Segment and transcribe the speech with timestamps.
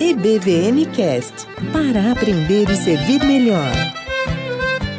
[0.00, 4.03] EBVN Cast para aprender e servir melhor.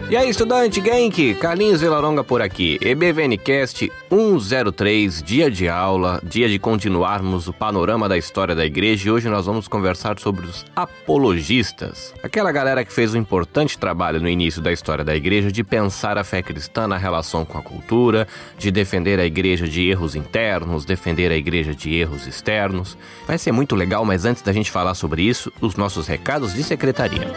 [0.08, 2.78] E aí, estudante Genk, Carlinhos Vilaronga por aqui.
[2.80, 9.12] EBVNcast 103, dia de aula, dia de continuarmos o panorama da história da igreja e
[9.12, 12.14] hoje nós vamos conversar sobre os apologistas.
[12.22, 16.20] Aquela galera que fez um importante trabalho no início da história da igreja de pensar
[16.20, 18.28] a fé cristã na relação com a cultura,
[18.60, 22.96] de defender a igreja de erros internos, defender a igreja de erros externos.
[23.26, 26.62] Vai ser muito legal, mas antes da gente falar sobre isso, os nossos recados de
[26.64, 27.34] secretaria.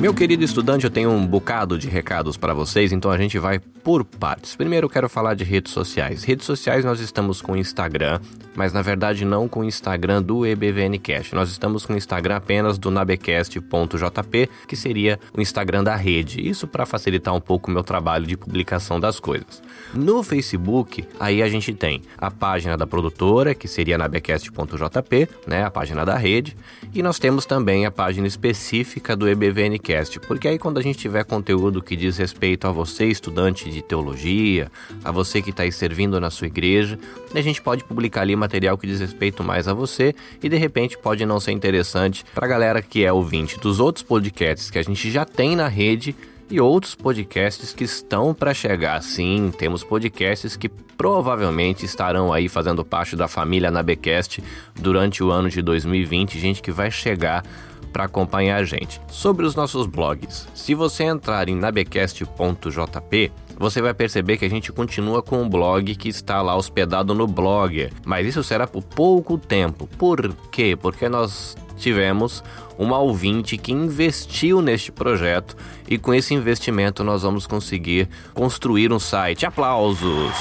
[0.00, 3.58] Meu querido estudante, eu tenho um bocado de recados para vocês, então a gente vai
[3.58, 4.56] por partes.
[4.56, 6.24] Primeiro eu quero falar de redes sociais.
[6.24, 8.18] Redes sociais nós estamos com o Instagram,
[8.54, 11.34] mas na verdade não com o Instagram do EBVNcast.
[11.34, 16.48] Nós estamos com o Instagram apenas do nabecast.jp, que seria o Instagram da rede.
[16.48, 19.62] Isso para facilitar um pouco o meu trabalho de publicação das coisas.
[19.92, 25.70] No Facebook, aí a gente tem a página da produtora, que seria nabecast.jp, né, a
[25.70, 26.56] página da rede,
[26.94, 30.98] e nós temos também a página específica do EBVNcast podcast, porque aí quando a gente
[30.98, 34.70] tiver conteúdo que diz respeito a você, estudante de teologia,
[35.04, 36.98] a você que está aí servindo na sua igreja,
[37.34, 40.96] a gente pode publicar ali material que diz respeito mais a você e de repente
[40.96, 44.82] pode não ser interessante para a galera que é ouvinte dos outros podcasts que a
[44.82, 46.14] gente já tem na rede
[46.50, 49.02] e outros podcasts que estão para chegar.
[49.02, 54.42] Sim, temos podcasts que provavelmente estarão aí fazendo parte da família Nabecast
[54.74, 57.44] durante o ano de 2020, gente que vai chegar
[57.92, 59.00] para acompanhar a gente.
[59.08, 64.72] Sobre os nossos blogs, se você entrar em nabecast.jp, você vai perceber que a gente
[64.72, 69.36] continua com um blog que está lá hospedado no Blogger, mas isso será por pouco
[69.36, 69.86] tempo.
[69.98, 70.76] Por quê?
[70.80, 72.44] Porque nós tivemos
[72.78, 75.56] uma ouvinte que investiu neste projeto
[75.88, 79.44] e com esse investimento nós vamos conseguir construir um site.
[79.44, 80.34] Aplausos!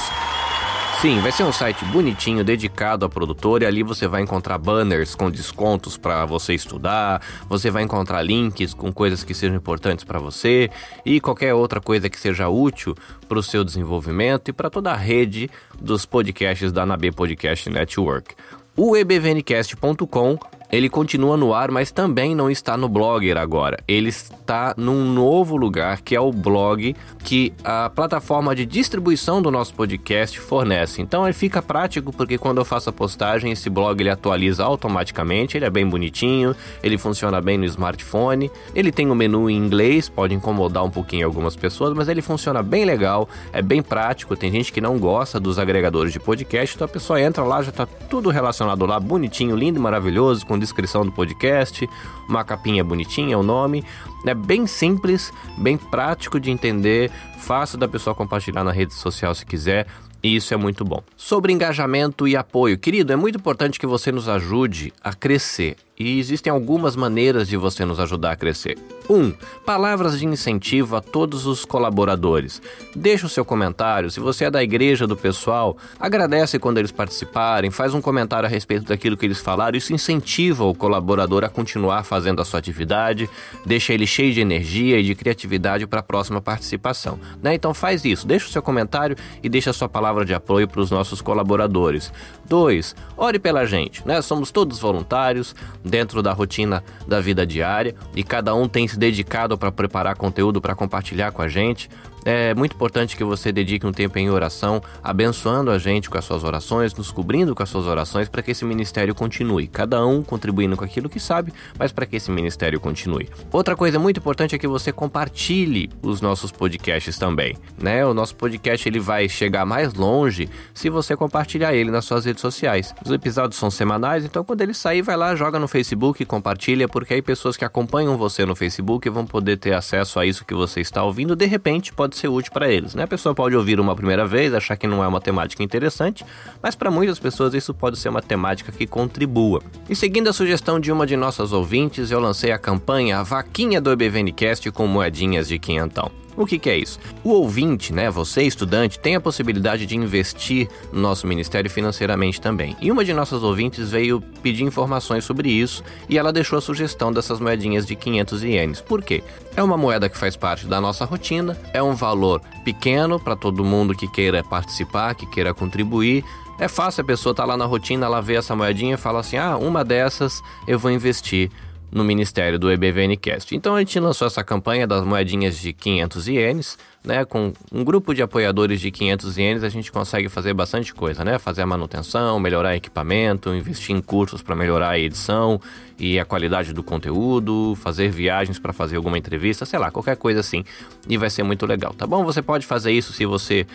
[1.02, 5.16] Sim, vai ser um site bonitinho, dedicado à produtora, e ali você vai encontrar banners
[5.16, 10.20] com descontos para você estudar, você vai encontrar links com coisas que sejam importantes para
[10.20, 10.70] você
[11.05, 12.95] e qualquer outra coisa que seja útil
[13.30, 15.49] para o seu desenvolvimento e para toda a rede
[15.80, 18.36] dos podcasts da Nabe Podcast Network.
[18.76, 20.38] O ebvncast.com
[20.71, 23.77] ele continua no ar, mas também não está no Blogger agora.
[23.87, 29.52] Ele está num novo lugar, que é o blog que a plataforma de distribuição do
[29.52, 31.02] nosso podcast fornece.
[31.02, 35.57] Então ele fica prático porque quando eu faço a postagem, esse blog ele atualiza automaticamente,
[35.57, 40.07] ele é bem bonitinho, ele funciona bem no smartphone, ele tem um menu em inglês,
[40.07, 44.36] pode incomodar um pouquinho algumas pessoas, mas ele funciona bem legal, é bem prático.
[44.36, 47.69] Tem gente que não gosta dos agregadores de podcast, então a pessoa entra lá, já
[47.69, 51.89] está tudo relacionado lá, bonitinho, lindo e maravilhoso, com descrição do podcast,
[52.27, 53.83] uma capinha bonitinha, o nome.
[54.25, 57.09] É bem simples, bem prático de entender,
[57.39, 59.87] fácil da pessoa compartilhar na rede social se quiser.
[60.21, 61.02] E isso é muito bom.
[61.15, 66.17] Sobre engajamento e apoio, querido, é muito importante que você nos ajude a crescer e
[66.17, 68.77] existem algumas maneiras de você nos ajudar a crescer.
[69.10, 69.14] 1.
[69.14, 69.33] Um,
[69.65, 72.61] palavras de incentivo a todos os colaboradores.
[72.95, 74.10] Deixe o seu comentário.
[74.10, 78.49] Se você é da igreja do pessoal, agradece quando eles participarem, faz um comentário a
[78.49, 79.77] respeito daquilo que eles falaram.
[79.77, 83.30] Isso incentiva o colaborador a continuar fazendo a sua atividade,
[83.66, 87.20] deixa ele cheio de energia e de criatividade para a próxima participação.
[87.43, 87.55] Né?
[87.55, 90.80] Então faz isso, deixa o seu comentário e deixa a sua palavra de apoio para
[90.80, 92.14] os nossos colaboradores.
[92.48, 92.95] 2.
[93.17, 94.05] Ore pela gente.
[94.08, 94.21] Né?
[94.21, 95.55] Somos todos voluntários
[95.89, 100.61] dentro da rotina da vida diária e cada um tem se dedicado para preparar conteúdo
[100.61, 101.89] para compartilhar com a gente.
[102.25, 106.25] É muito importante que você dedique um tempo em oração, abençoando a gente com as
[106.25, 109.67] suas orações, nos cobrindo com as suas orações para que esse ministério continue.
[109.67, 113.30] Cada um contribuindo com aquilo que sabe, mas para que esse ministério continue.
[113.52, 118.05] Outra coisa muito importante é que você compartilhe os nossos podcasts também, né?
[118.05, 122.41] O nosso podcast ele vai chegar mais longe se você compartilhar ele nas suas redes
[122.41, 122.93] sociais.
[123.03, 127.13] Os episódios são semanais, então quando ele sair, vai lá, joga no Facebook, compartilha, porque
[127.13, 130.81] aí pessoas que acompanham você no Facebook vão poder ter acesso a isso que você
[130.81, 132.96] está ouvindo, de repente pode pode ser útil para eles.
[132.96, 133.04] Né?
[133.04, 136.26] A pessoa pode ouvir uma primeira vez, achar que não é uma temática interessante,
[136.62, 139.62] mas para muitas pessoas isso pode ser uma temática que contribua.
[139.88, 143.92] E seguindo a sugestão de uma de nossas ouvintes, eu lancei a campanha Vaquinha do
[143.92, 146.12] EBVNcast com moedinhas de quinhentão.
[146.36, 147.00] O que, que, é isso?
[147.24, 152.76] O ouvinte, né, você estudante, tem a possibilidade de investir no nosso ministério financeiramente também.
[152.81, 157.12] E uma de nossas ouvintes veio pedir informações sobre isso e ela deixou a sugestão
[157.12, 158.81] dessas moedinhas de 500 ienes.
[158.81, 159.24] Por quê?
[159.56, 163.64] É uma moeda que faz parte da nossa rotina, é um valor pequeno para todo
[163.64, 166.24] mundo que queira participar, que queira contribuir.
[166.60, 169.20] É fácil a pessoa estar tá lá na rotina, ela vê essa moedinha e fala
[169.22, 171.50] assim: ah, uma dessas eu vou investir
[171.91, 173.56] no ministério do EBVNcast.
[173.56, 177.24] Então a gente lançou essa campanha das moedinhas de 500 ienes, né?
[177.25, 181.40] Com um grupo de apoiadores de 500 ienes a gente consegue fazer bastante coisa, né?
[181.40, 185.60] Fazer a manutenção, melhorar equipamento, investir em cursos para melhorar a edição
[185.98, 190.40] e a qualidade do conteúdo, fazer viagens para fazer alguma entrevista, sei lá, qualquer coisa
[190.40, 190.63] assim.
[191.07, 192.24] E vai ser muito legal, tá bom?
[192.24, 193.66] Você pode fazer isso se você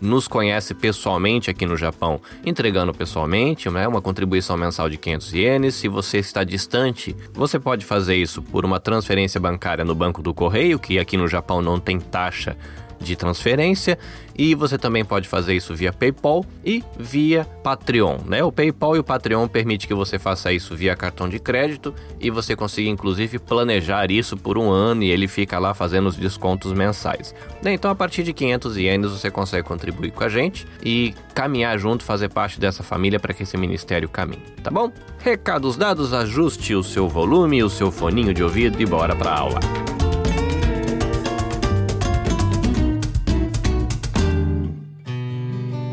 [0.00, 5.74] nos conhece pessoalmente aqui no Japão, entregando pessoalmente, né, uma contribuição mensal de 500 ienes.
[5.74, 10.34] Se você está distante, você pode fazer isso por uma transferência bancária no Banco do
[10.34, 12.56] Correio, que aqui no Japão não tem taxa
[13.00, 13.98] de transferência
[14.36, 18.42] e você também pode fazer isso via PayPal e via Patreon, né?
[18.42, 22.30] O PayPal e o Patreon permite que você faça isso via cartão de crédito e
[22.30, 26.72] você consiga inclusive planejar isso por um ano e ele fica lá fazendo os descontos
[26.72, 27.34] mensais.
[27.62, 27.72] Né?
[27.72, 32.04] Então a partir de 500 ienes você consegue contribuir com a gente e caminhar junto,
[32.04, 34.90] fazer parte dessa família para que esse ministério caminhe, tá bom?
[35.18, 39.58] Recados dados, ajuste o seu volume, o seu foninho de ouvido e bora para aula.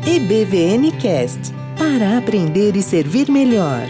[0.04, 3.86] EBVN Cast para aprender e servir melhor.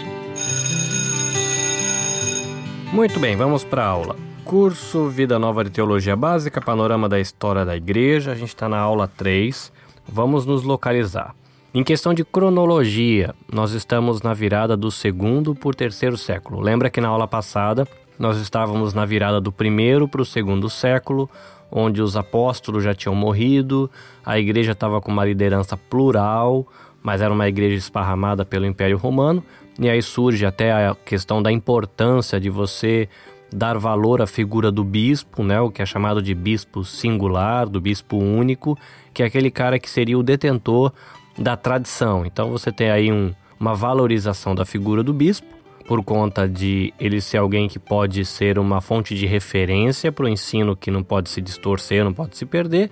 [2.93, 4.17] Muito bem, vamos para a aula.
[4.45, 8.33] Curso Vida Nova de Teologia Básica, Panorama da História da Igreja.
[8.33, 9.73] A gente está na aula 3.
[10.07, 11.35] Vamos nos localizar.
[11.73, 16.61] Em questão de cronologia, nós estamos na virada do segundo por terceiro século.
[16.61, 17.89] Lembra que na aula passada
[18.19, 21.31] nós estávamos na virada do primeiro para o segundo século,
[21.73, 23.91] onde os apóstolos já tinham morrido,
[24.25, 26.67] a igreja estava com uma liderança plural,
[27.03, 29.43] mas era uma igreja esparramada pelo Império Romano,
[29.81, 33.09] e aí surge até a questão da importância de você
[33.51, 37.81] dar valor à figura do bispo, né, o que é chamado de bispo singular, do
[37.81, 38.79] bispo único,
[39.13, 40.93] que é aquele cara que seria o detentor
[41.39, 42.25] da tradição.
[42.25, 47.21] Então você tem aí um, uma valorização da figura do bispo, por conta de ele
[47.21, 51.31] ser alguém que pode ser uma fonte de referência para o ensino que não pode
[51.31, 52.91] se distorcer, não pode se perder,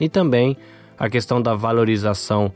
[0.00, 0.56] e também
[0.98, 2.52] a questão da valorização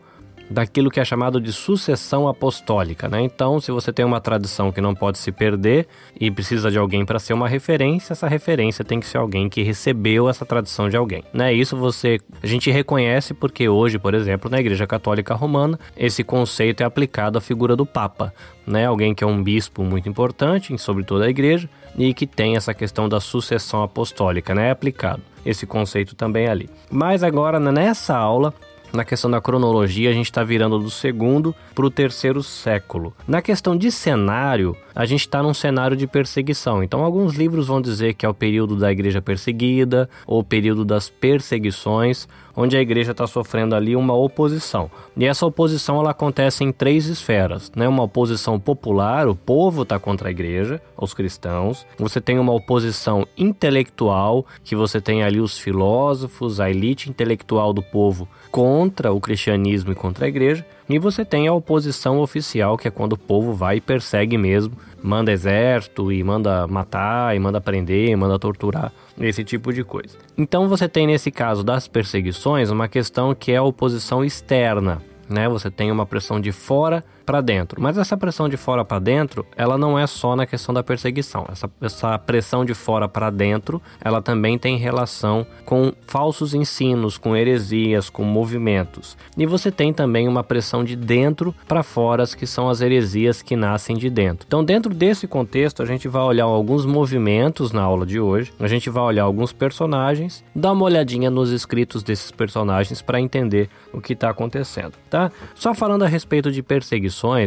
[0.50, 3.20] daquilo que é chamado de sucessão apostólica, né?
[3.22, 5.87] Então, se você tem uma tradição que não pode se perder
[6.19, 9.62] e precisa de alguém para ser uma referência, essa referência tem que ser alguém que
[9.62, 11.52] recebeu essa tradição de alguém, né?
[11.52, 16.82] Isso você a gente reconhece porque hoje, por exemplo, na Igreja Católica Romana, esse conceito
[16.82, 18.32] é aplicado à figura do Papa,
[18.66, 18.87] né?
[18.87, 22.75] Alguém que é um bispo muito importante sobre toda a igreja e que tem essa
[22.75, 24.69] questão da sucessão apostólica, né?
[24.69, 26.69] É aplicado esse conceito também ali.
[26.90, 28.52] Mas agora nessa aula
[28.93, 33.15] na questão da cronologia, a gente está virando do segundo para o terceiro século.
[33.27, 36.83] Na questão de cenário, a gente está num cenário de perseguição.
[36.83, 40.85] Então, alguns livros vão dizer que é o período da igreja perseguida ou o período
[40.85, 44.91] das perseguições, onde a igreja está sofrendo ali uma oposição.
[45.15, 47.87] E essa oposição ela acontece em três esferas, né?
[47.87, 51.87] Uma oposição popular, o povo está contra a igreja, os cristãos.
[51.99, 57.82] Você tem uma oposição intelectual, que você tem ali os filósofos, a elite intelectual do
[57.82, 60.64] povo contra o cristianismo e contra a igreja.
[60.88, 64.75] E você tem a oposição oficial, que é quando o povo vai e persegue mesmo,
[65.03, 70.17] manda exército e manda matar, e manda prender, e manda torturar, esse tipo de coisa.
[70.38, 75.47] Então você tem nesse caso das perseguições uma questão que é a oposição externa, né?
[75.50, 77.82] Você tem uma pressão de fora para dentro.
[77.82, 81.44] Mas essa pressão de fora para dentro, ela não é só na questão da perseguição.
[81.50, 87.36] Essa, essa pressão de fora para dentro, ela também tem relação com falsos ensinos, com
[87.36, 89.17] heresias, com movimentos.
[89.36, 93.56] E você tem também uma pressão de dentro para fora, que são as heresias que
[93.56, 94.46] nascem de dentro.
[94.46, 98.69] Então, dentro desse contexto, a gente vai olhar alguns movimentos na aula de hoje, a
[98.69, 104.01] gente vai olhar alguns personagens, dar uma olhadinha nos escritos desses personagens para entender o
[104.01, 105.32] que está acontecendo, tá?
[105.55, 106.62] Só falando a respeito de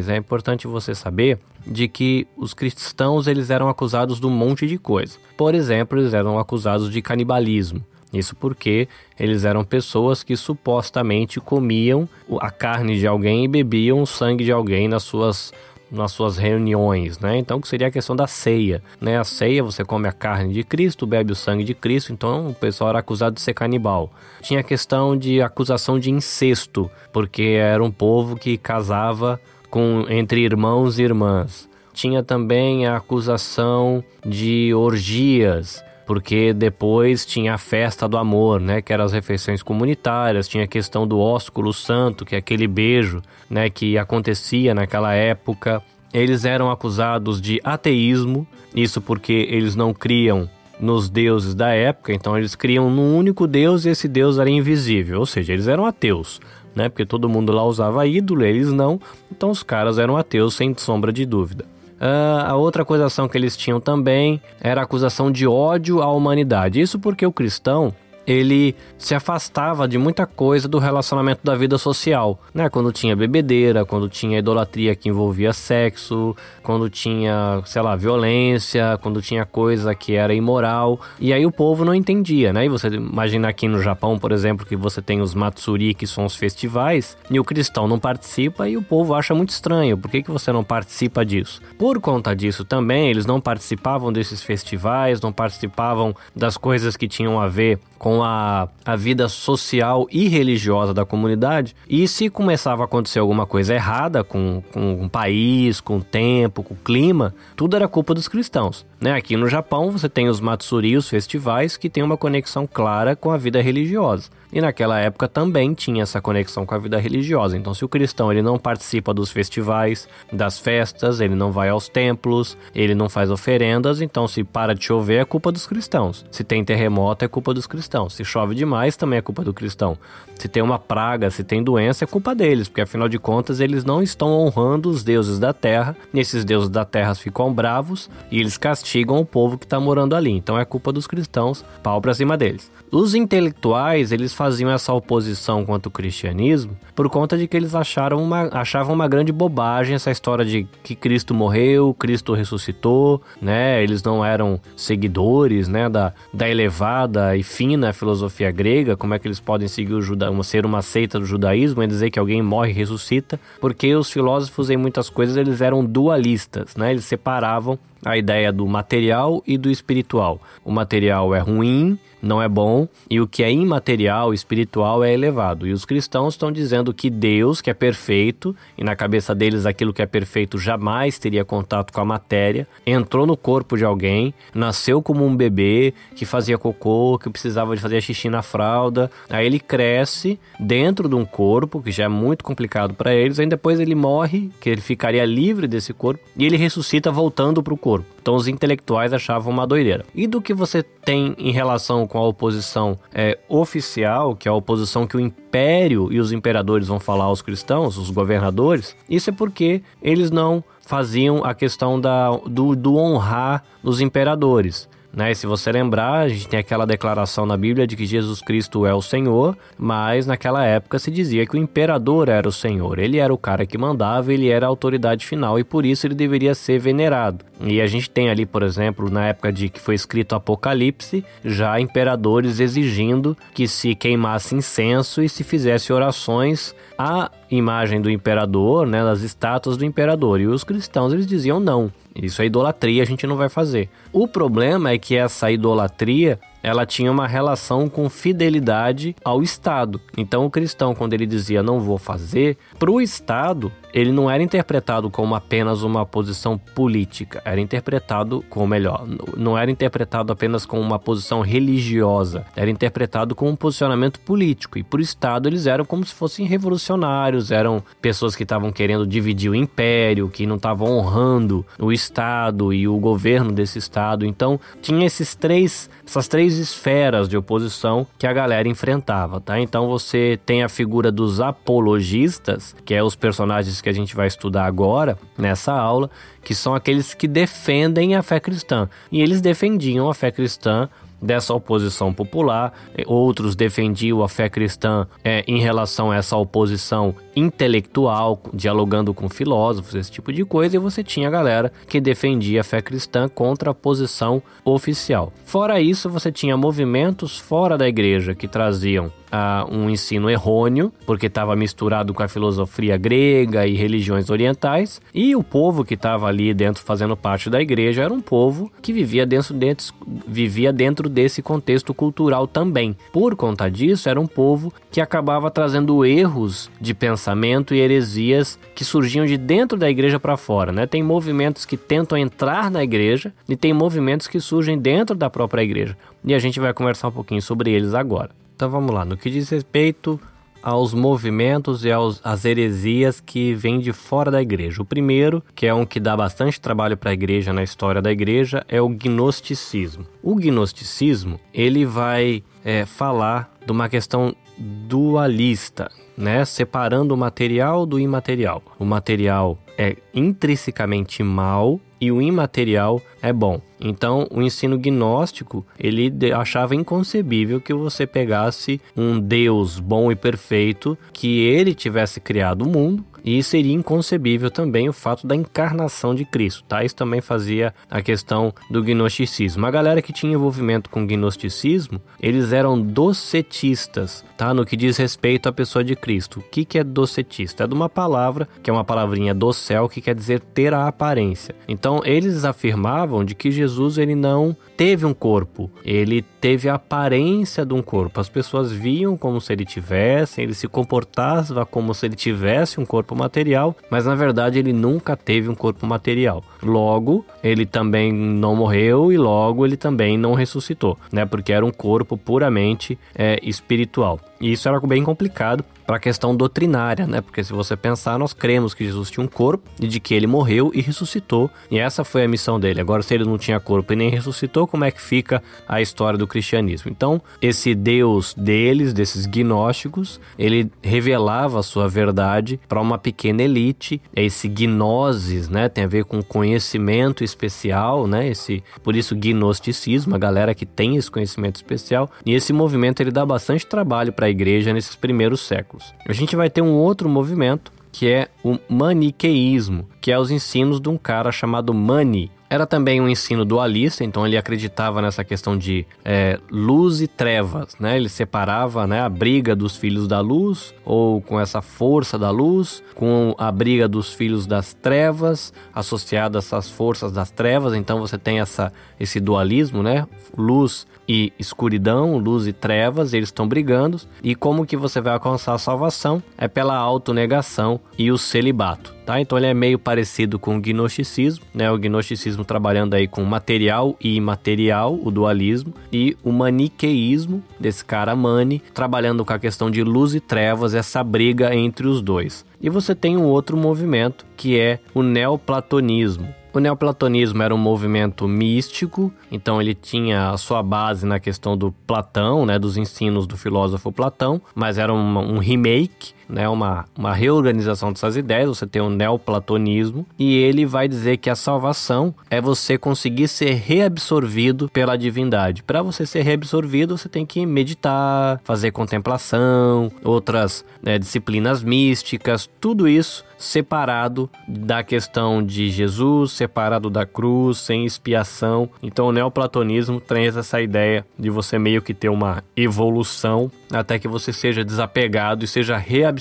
[0.08, 4.78] é importante você saber de que os cristãos eles eram acusados de um monte de
[4.78, 5.18] coisa.
[5.38, 7.84] Por exemplo, eles eram acusados de canibalismo.
[8.12, 8.88] Isso porque
[9.20, 12.10] eles eram pessoas que supostamente comiam
[12.40, 15.54] a carne de alguém e bebiam o sangue de alguém nas suas
[15.92, 17.38] nas suas reuniões, né?
[17.38, 19.18] Então, que seria a questão da ceia, né?
[19.18, 22.54] A ceia, você come a carne de Cristo, bebe o sangue de Cristo, então o
[22.54, 24.12] pessoal era acusado de ser canibal.
[24.42, 30.42] Tinha a questão de acusação de incesto, porque era um povo que casava com entre
[30.42, 31.70] irmãos e irmãs.
[31.94, 38.94] Tinha também a acusação de orgias, porque depois tinha a festa do amor, né, que
[38.94, 43.70] eram as refeições comunitárias, tinha a questão do ósculo santo, que é aquele beijo, né,
[43.70, 45.84] que acontecia naquela época.
[46.14, 50.50] Eles eram acusados de ateísmo, isso porque eles não criam
[50.80, 55.20] nos deuses da época, então eles criam num único deus e esse deus era invisível,
[55.20, 56.40] ou seja, eles eram ateus
[56.76, 56.90] né?
[56.90, 59.00] Porque todo mundo lá usava ídolo, eles não.
[59.32, 61.66] Então os caras eram ateus sem sombra de dúvida.
[62.00, 66.80] Uh, a outra acusação que eles tinham também era a acusação de ódio à humanidade.
[66.80, 67.94] Isso porque o cristão
[68.30, 72.70] ele se afastava de muita coisa do relacionamento da vida social, né?
[72.70, 79.20] Quando tinha bebedeira, quando tinha idolatria que envolvia sexo, quando tinha, sei lá, violência, quando
[79.20, 81.00] tinha coisa que era imoral.
[81.20, 82.66] E aí o povo não entendia, né?
[82.66, 86.26] E você imagina aqui no Japão, por exemplo, que você tem os Matsuri, que são
[86.26, 89.98] os festivais, e o cristão não participa e o povo acha muito estranho.
[89.98, 91.62] Por que, que você não participa disso?
[91.80, 97.40] Por conta disso também, eles não participavam desses festivais, não participavam das coisas que tinham
[97.40, 101.76] a ver com a, a vida social e religiosa da comunidade.
[101.88, 106.64] E se começava a acontecer alguma coisa errada com, com o país, com o tempo,
[106.64, 108.86] com o clima, tudo era culpa dos cristãos.
[109.00, 109.14] Né?
[109.14, 113.32] Aqui no Japão você tem os Matsuri, os festivais, que têm uma conexão clara com
[113.32, 114.30] a vida religiosa.
[114.52, 117.56] E naquela época também tinha essa conexão com a vida religiosa.
[117.56, 121.88] Então, se o cristão ele não participa dos festivais, das festas, ele não vai aos
[121.88, 126.26] templos, ele não faz oferendas, então se para de chover é culpa dos cristãos.
[126.32, 128.14] Se tem terremoto é culpa dos cristãos.
[128.14, 129.98] Se chove demais também é culpa do cristão.
[130.36, 133.84] Se tem uma praga, se tem doença é culpa deles, porque afinal de contas eles
[133.84, 135.96] não estão honrando os deuses da terra.
[136.14, 140.16] E esses deuses da terra ficam bravos e eles castigam o povo que está morando
[140.16, 140.32] ali.
[140.32, 142.72] Então é culpa dos cristãos, pau para cima deles.
[142.92, 148.24] Os intelectuais, eles faziam essa oposição contra o cristianismo por conta de que eles acharam
[148.24, 153.84] uma, achavam uma grande bobagem essa história de que Cristo morreu, Cristo ressuscitou, né?
[153.84, 159.28] Eles não eram seguidores, né, da, da elevada e fina filosofia grega, como é que
[159.28, 162.42] eles podem seguir o juda, uma, ser uma seita do judaísmo e dizer que alguém
[162.42, 163.38] morre e ressuscita?
[163.60, 166.92] Porque os filósofos em muitas coisas eles eram dualistas, né?
[166.92, 170.40] Eles separavam a ideia do material e do espiritual.
[170.64, 175.68] O material é ruim, não é bom, e o que é imaterial, espiritual, é elevado.
[175.68, 179.94] E os cristãos estão dizendo que Deus, que é perfeito, e na cabeça deles aquilo
[179.94, 185.02] que é perfeito jamais teria contato com a matéria, entrou no corpo de alguém, nasceu
[185.02, 189.60] como um bebê que fazia cocô, que precisava de fazer xixi na fralda, aí ele
[189.60, 193.96] cresce dentro de um corpo, que já é muito complicado para eles, aí depois ele
[193.96, 198.06] morre, que ele ficaria livre desse corpo, e ele ressuscita voltando para o corpo.
[198.22, 200.06] Então os intelectuais achavam uma doideira.
[200.14, 204.54] E do que você tem em relação com a oposição é, oficial, que é a
[204.54, 209.34] oposição que o império e os imperadores vão falar aos cristãos, os governadores, isso é
[209.34, 214.90] porque eles não faziam a questão da, do, do honrar os imperadores.
[215.12, 215.34] Né?
[215.34, 218.94] Se você lembrar, a gente tem aquela declaração na Bíblia de que Jesus Cristo é
[218.94, 223.00] o Senhor, mas naquela época se dizia que o imperador era o Senhor.
[223.00, 226.16] Ele era o cara que mandava, ele era a autoridade final e por isso ele
[226.16, 227.44] deveria ser venerado.
[227.62, 231.80] E a gente tem ali, por exemplo, na época de que foi escrito Apocalipse, já
[231.80, 239.04] imperadores exigindo que se queimasse incenso e se fizesse orações à imagem do imperador, né,
[239.04, 240.40] das estátuas do imperador.
[240.40, 241.92] E os cristãos eles diziam não.
[242.16, 243.90] Isso é idolatria, a gente não vai fazer.
[244.12, 250.00] O problema é que essa idolatria ela tinha uma relação com fidelidade ao Estado.
[250.18, 254.44] Então o cristão, quando ele dizia não vou fazer, para o Estado ele não era
[254.44, 260.82] interpretado como apenas uma posição política, era interpretado, como melhor, não era interpretado apenas como
[260.82, 264.78] uma posição religiosa, era interpretado como um posicionamento político.
[264.78, 269.50] E por Estado eles eram como se fossem revolucionários, eram pessoas que estavam querendo dividir
[269.50, 274.26] o império, que não estavam honrando o Estado e o governo desse Estado.
[274.26, 279.60] Então tinha esses três, essas três esferas de oposição que a galera enfrentava, tá?
[279.60, 284.28] Então você tem a figura dos apologistas, que é os personagens que a gente vai
[284.28, 286.10] estudar agora nessa aula,
[286.44, 288.90] que são aqueles que defendem a fé cristã.
[289.12, 290.90] E eles defendiam a fé cristã
[291.22, 292.74] dessa oposição popular,
[293.06, 299.96] outros defendiam a fé cristã é, em relação a essa oposição intelectual, dialogando com filósofos,
[299.96, 303.72] esse tipo de coisa, e você tinha a galera que defendia a fé cristã contra
[303.72, 305.34] a posição oficial.
[305.46, 311.28] Fora isso, você tinha movimentos fora da igreja que traziam uh, um ensino errôneo, porque
[311.28, 316.54] estava misturado com a filosofia grega e religiões orientais, e o povo que estava ali
[316.54, 319.94] dentro fazendo parte da igreja era um povo que vivia dentro, dentro,
[320.28, 322.96] vivia dentro desse contexto cultural também.
[323.12, 328.84] Por conta disso, era um povo que acabava trazendo erros de pensamento e heresias que
[328.84, 330.72] surgiam de dentro da igreja para fora.
[330.72, 330.86] Né?
[330.86, 335.62] Tem movimentos que tentam entrar na igreja e tem movimentos que surgem dentro da própria
[335.62, 335.98] igreja.
[336.24, 338.32] E a gente vai conversar um pouquinho sobre eles agora.
[338.60, 340.20] Então vamos lá, no que diz respeito
[340.62, 344.82] aos movimentos e aos, às heresias que vêm de fora da igreja.
[344.82, 348.12] O primeiro, que é um que dá bastante trabalho para a igreja na história da
[348.12, 350.06] igreja, é o gnosticismo.
[350.22, 356.44] O gnosticismo ele vai é, falar de uma questão dualista, né?
[356.44, 358.62] separando o material do imaterial.
[358.78, 363.62] O material é intrinsecamente mal e o imaterial é bom.
[363.80, 370.98] Então, o ensino gnóstico, ele achava inconcebível que você pegasse um Deus bom e perfeito,
[371.14, 376.26] que ele tivesse criado o mundo, e seria inconcebível também o fato da encarnação de
[376.26, 376.84] Cristo, tá?
[376.84, 379.66] Isso também fazia a questão do gnosticismo.
[379.66, 384.54] A galera que tinha envolvimento com gnosticismo, eles eram docetistas, tá?
[384.54, 386.40] No que diz respeito à pessoa de Cristo.
[386.40, 387.64] O que, que é docetista?
[387.64, 390.88] É de uma palavra, que é uma palavrinha do céu, que quer dizer ter a
[390.88, 391.56] aparência.
[391.68, 397.66] Então, eles afirmavam de que Jesus ele não teve um corpo, ele teve a aparência
[397.66, 398.22] de um corpo.
[398.22, 402.86] As pessoas viam como se ele tivesse, ele se comportava como se ele tivesse um
[402.86, 406.42] corpo material, mas na verdade ele nunca teve um corpo material.
[406.64, 411.26] Logo, ele também não morreu e logo ele também não ressuscitou, né?
[411.26, 414.18] Porque era um corpo puramente é, espiritual.
[414.40, 417.20] E isso era bem complicado para a questão doutrinária, né?
[417.20, 420.28] Porque se você pensar, nós cremos que Jesus tinha um corpo e de que ele
[420.28, 422.80] morreu e ressuscitou, e essa foi a missão dele.
[422.80, 426.16] Agora, se ele não tinha corpo e nem ressuscitou, como é que fica a história
[426.16, 426.92] do cristianismo?
[426.92, 434.00] Então, esse Deus deles, desses gnósticos, ele revelava a sua verdade para uma pequena elite.
[434.16, 435.70] Esse gnosis, né?
[435.70, 438.28] Tem a ver com conhecimento especial, né?
[438.28, 442.12] Esse, por isso, gnosticismo, a galera que tem esse conhecimento especial.
[442.24, 445.79] E esse movimento ele dá bastante trabalho para a igreja nesses primeiros séculos.
[446.08, 450.80] A gente vai ter um outro movimento que é o maniqueísmo, que é os ensinos
[450.80, 455.58] de um cara chamado Mani, era também um ensino dualista, então ele acreditava nessa questão
[455.58, 457.96] de é, luz e trevas, né?
[457.96, 462.84] Ele separava né, a briga dos filhos da luz, ou com essa força da luz,
[462.96, 467.76] com a briga dos filhos das trevas, associada a essas forças das trevas.
[467.76, 470.08] Então você tem essa, esse dualismo, né?
[470.36, 474.00] Luz e escuridão, luz e trevas, eles estão brigando.
[474.24, 476.22] E como que você vai alcançar a salvação?
[476.38, 479.20] É pela autonegação e o celibato tá?
[479.20, 481.72] Então ele é meio parecido com o gnosticismo, né?
[481.72, 488.16] O gnosticismo trabalhando aí com material e imaterial, o dualismo, e o maniqueísmo desse cara
[488.16, 492.46] Mani, trabalhando com a questão de luz e trevas, essa briga entre os dois.
[492.62, 496.28] E você tem um outro movimento que é o neoplatonismo.
[496.54, 501.72] O neoplatonismo era um movimento místico, então ele tinha a sua base na questão do
[501.72, 507.14] Platão, né, dos ensinos do filósofo Platão, mas era um, um remake né, uma, uma
[507.14, 512.40] reorganização dessas ideias, você tem o neoplatonismo, e ele vai dizer que a salvação é
[512.40, 515.64] você conseguir ser reabsorvido pela divindade.
[515.64, 522.88] Para você ser reabsorvido, você tem que meditar, fazer contemplação, outras né, disciplinas místicas, tudo
[522.88, 528.70] isso separado da questão de Jesus, separado da cruz, sem expiação.
[528.84, 534.10] Então o neoplatonismo traz essa ideia de você meio que ter uma evolução até que
[534.10, 536.19] você seja desapegado e seja reabsorvido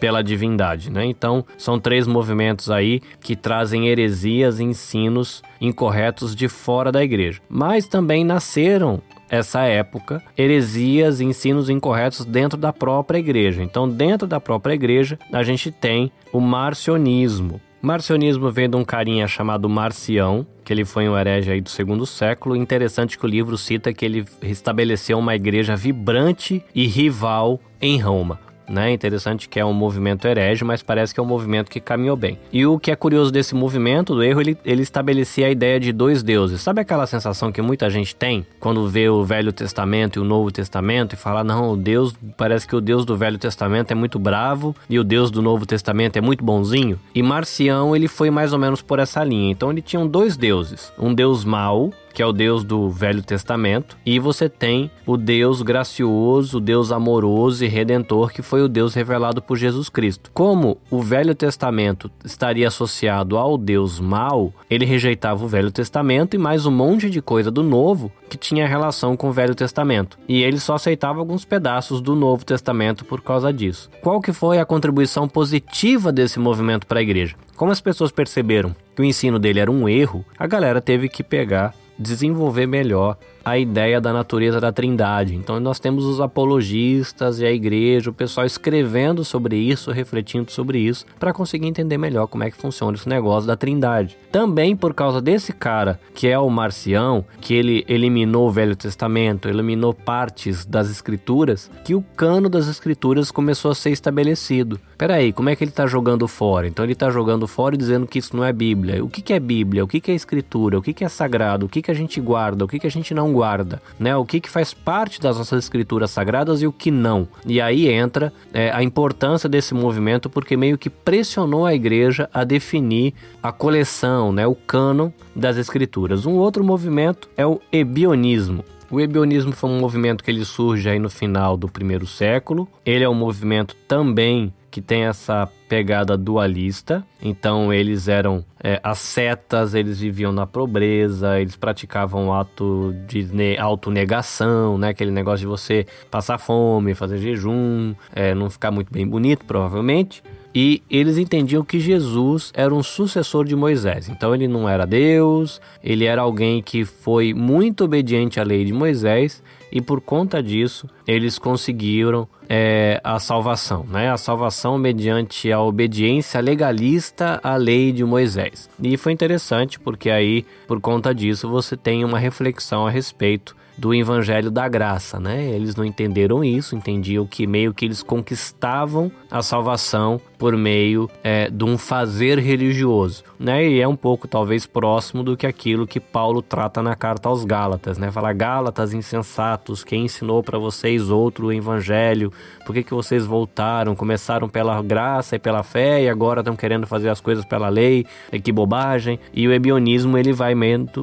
[0.00, 1.04] pela divindade, né?
[1.04, 7.40] Então são três movimentos aí que trazem heresias e ensinos incorretos de fora da igreja.
[7.48, 13.62] Mas também nasceram essa época heresias e ensinos incorretos dentro da própria igreja.
[13.62, 17.60] Então, dentro da própria igreja, a gente tem o marcionismo.
[17.80, 22.04] Marcionismo vem de um carinha chamado Marcião, que ele foi um herege aí do segundo
[22.04, 22.56] século.
[22.56, 28.47] Interessante que o livro cita que ele estabeleceu uma igreja vibrante e rival em Roma
[28.68, 28.92] né?
[28.92, 32.38] Interessante que é um movimento herege, mas parece que é um movimento que caminhou bem.
[32.52, 35.92] E o que é curioso desse movimento, do erro, ele, ele estabelecia a ideia de
[35.92, 36.60] dois deuses.
[36.60, 40.50] Sabe aquela sensação que muita gente tem quando vê o Velho Testamento e o Novo
[40.50, 44.18] Testamento e fala, não, o Deus, parece que o Deus do Velho Testamento é muito
[44.18, 46.98] bravo e o Deus do Novo Testamento é muito bonzinho?
[47.14, 49.50] E Marcião, ele foi mais ou menos por essa linha.
[49.50, 53.96] Então ele tinha dois deuses, um deus mau que é o Deus do Velho Testamento,
[54.04, 58.94] e você tem o Deus gracioso, o Deus amoroso e redentor, que foi o Deus
[58.94, 60.30] revelado por Jesus Cristo.
[60.34, 66.38] Como o Velho Testamento estaria associado ao Deus mau, ele rejeitava o Velho Testamento e
[66.38, 70.18] mais um monte de coisa do Novo que tinha relação com o Velho Testamento.
[70.28, 73.90] E ele só aceitava alguns pedaços do Novo Testamento por causa disso.
[74.02, 77.36] Qual que foi a contribuição positiva desse movimento para a igreja?
[77.56, 81.22] Como as pessoas perceberam que o ensino dele era um erro, a galera teve que
[81.22, 85.34] pegar desenvolver melhor a ideia da natureza da Trindade.
[85.34, 90.78] Então nós temos os apologistas e a igreja, o pessoal escrevendo sobre isso, refletindo sobre
[90.78, 94.16] isso, para conseguir entender melhor como é que funciona esse negócio da Trindade.
[94.30, 99.48] Também por causa desse cara, que é o Marcião, que ele eliminou o Velho Testamento,
[99.48, 104.78] eliminou partes das escrituras, que o cano das escrituras começou a ser estabelecido.
[104.96, 106.66] Peraí, como é que ele está jogando fora?
[106.66, 109.04] Então ele está jogando fora e dizendo que isso não é Bíblia.
[109.04, 109.84] O que, que é Bíblia?
[109.84, 110.78] O que, que é escritura?
[110.78, 111.66] O que, que é sagrado?
[111.66, 112.64] O que, que a gente guarda?
[112.64, 114.16] O que, que a gente não não guarda, né?
[114.16, 117.28] O que, que faz parte das nossas escrituras sagradas e o que não.
[117.46, 122.44] E aí entra é, a importância desse movimento, porque meio que pressionou a igreja a
[122.44, 124.46] definir a coleção, né?
[124.46, 126.26] O cânon das escrituras.
[126.26, 128.64] Um outro movimento é o ebionismo.
[128.90, 132.66] O ebionismo foi um movimento que ele surge aí no final do primeiro século.
[132.86, 137.04] Ele é um movimento também que tem essa pegada dualista.
[137.20, 144.88] Então eles eram é, ascetas, eles viviam na pobreza, eles praticavam ato de autonegação, né?
[144.88, 150.22] Aquele negócio de você passar fome, fazer jejum, é, não ficar muito bem bonito, provavelmente.
[150.60, 154.08] E eles entendiam que Jesus era um sucessor de Moisés.
[154.08, 158.72] Então ele não era Deus, ele era alguém que foi muito obediente à lei de
[158.72, 159.40] Moisés
[159.70, 164.10] e por conta disso eles conseguiram é, a salvação, né?
[164.10, 168.68] A salvação mediante a obediência legalista à lei de Moisés.
[168.82, 173.94] E foi interessante porque aí, por conta disso, você tem uma reflexão a respeito do
[173.94, 175.50] evangelho da graça, né?
[175.50, 181.50] Eles não entenderam isso, entendiam que meio que eles conquistavam a salvação por meio é,
[181.50, 183.68] de um fazer religioso, né?
[183.68, 187.44] E é um pouco talvez próximo do que aquilo que Paulo trata na carta aos
[187.44, 188.10] Gálatas, né?
[188.10, 192.32] Fala Gálatas insensatos, quem ensinou para vocês outro evangelho?
[192.64, 193.96] Por que, que vocês voltaram?
[193.96, 198.06] Começaram pela graça e pela fé e agora estão querendo fazer as coisas pela lei?
[198.32, 199.18] E que bobagem!
[199.32, 200.54] E o ebionismo ele vai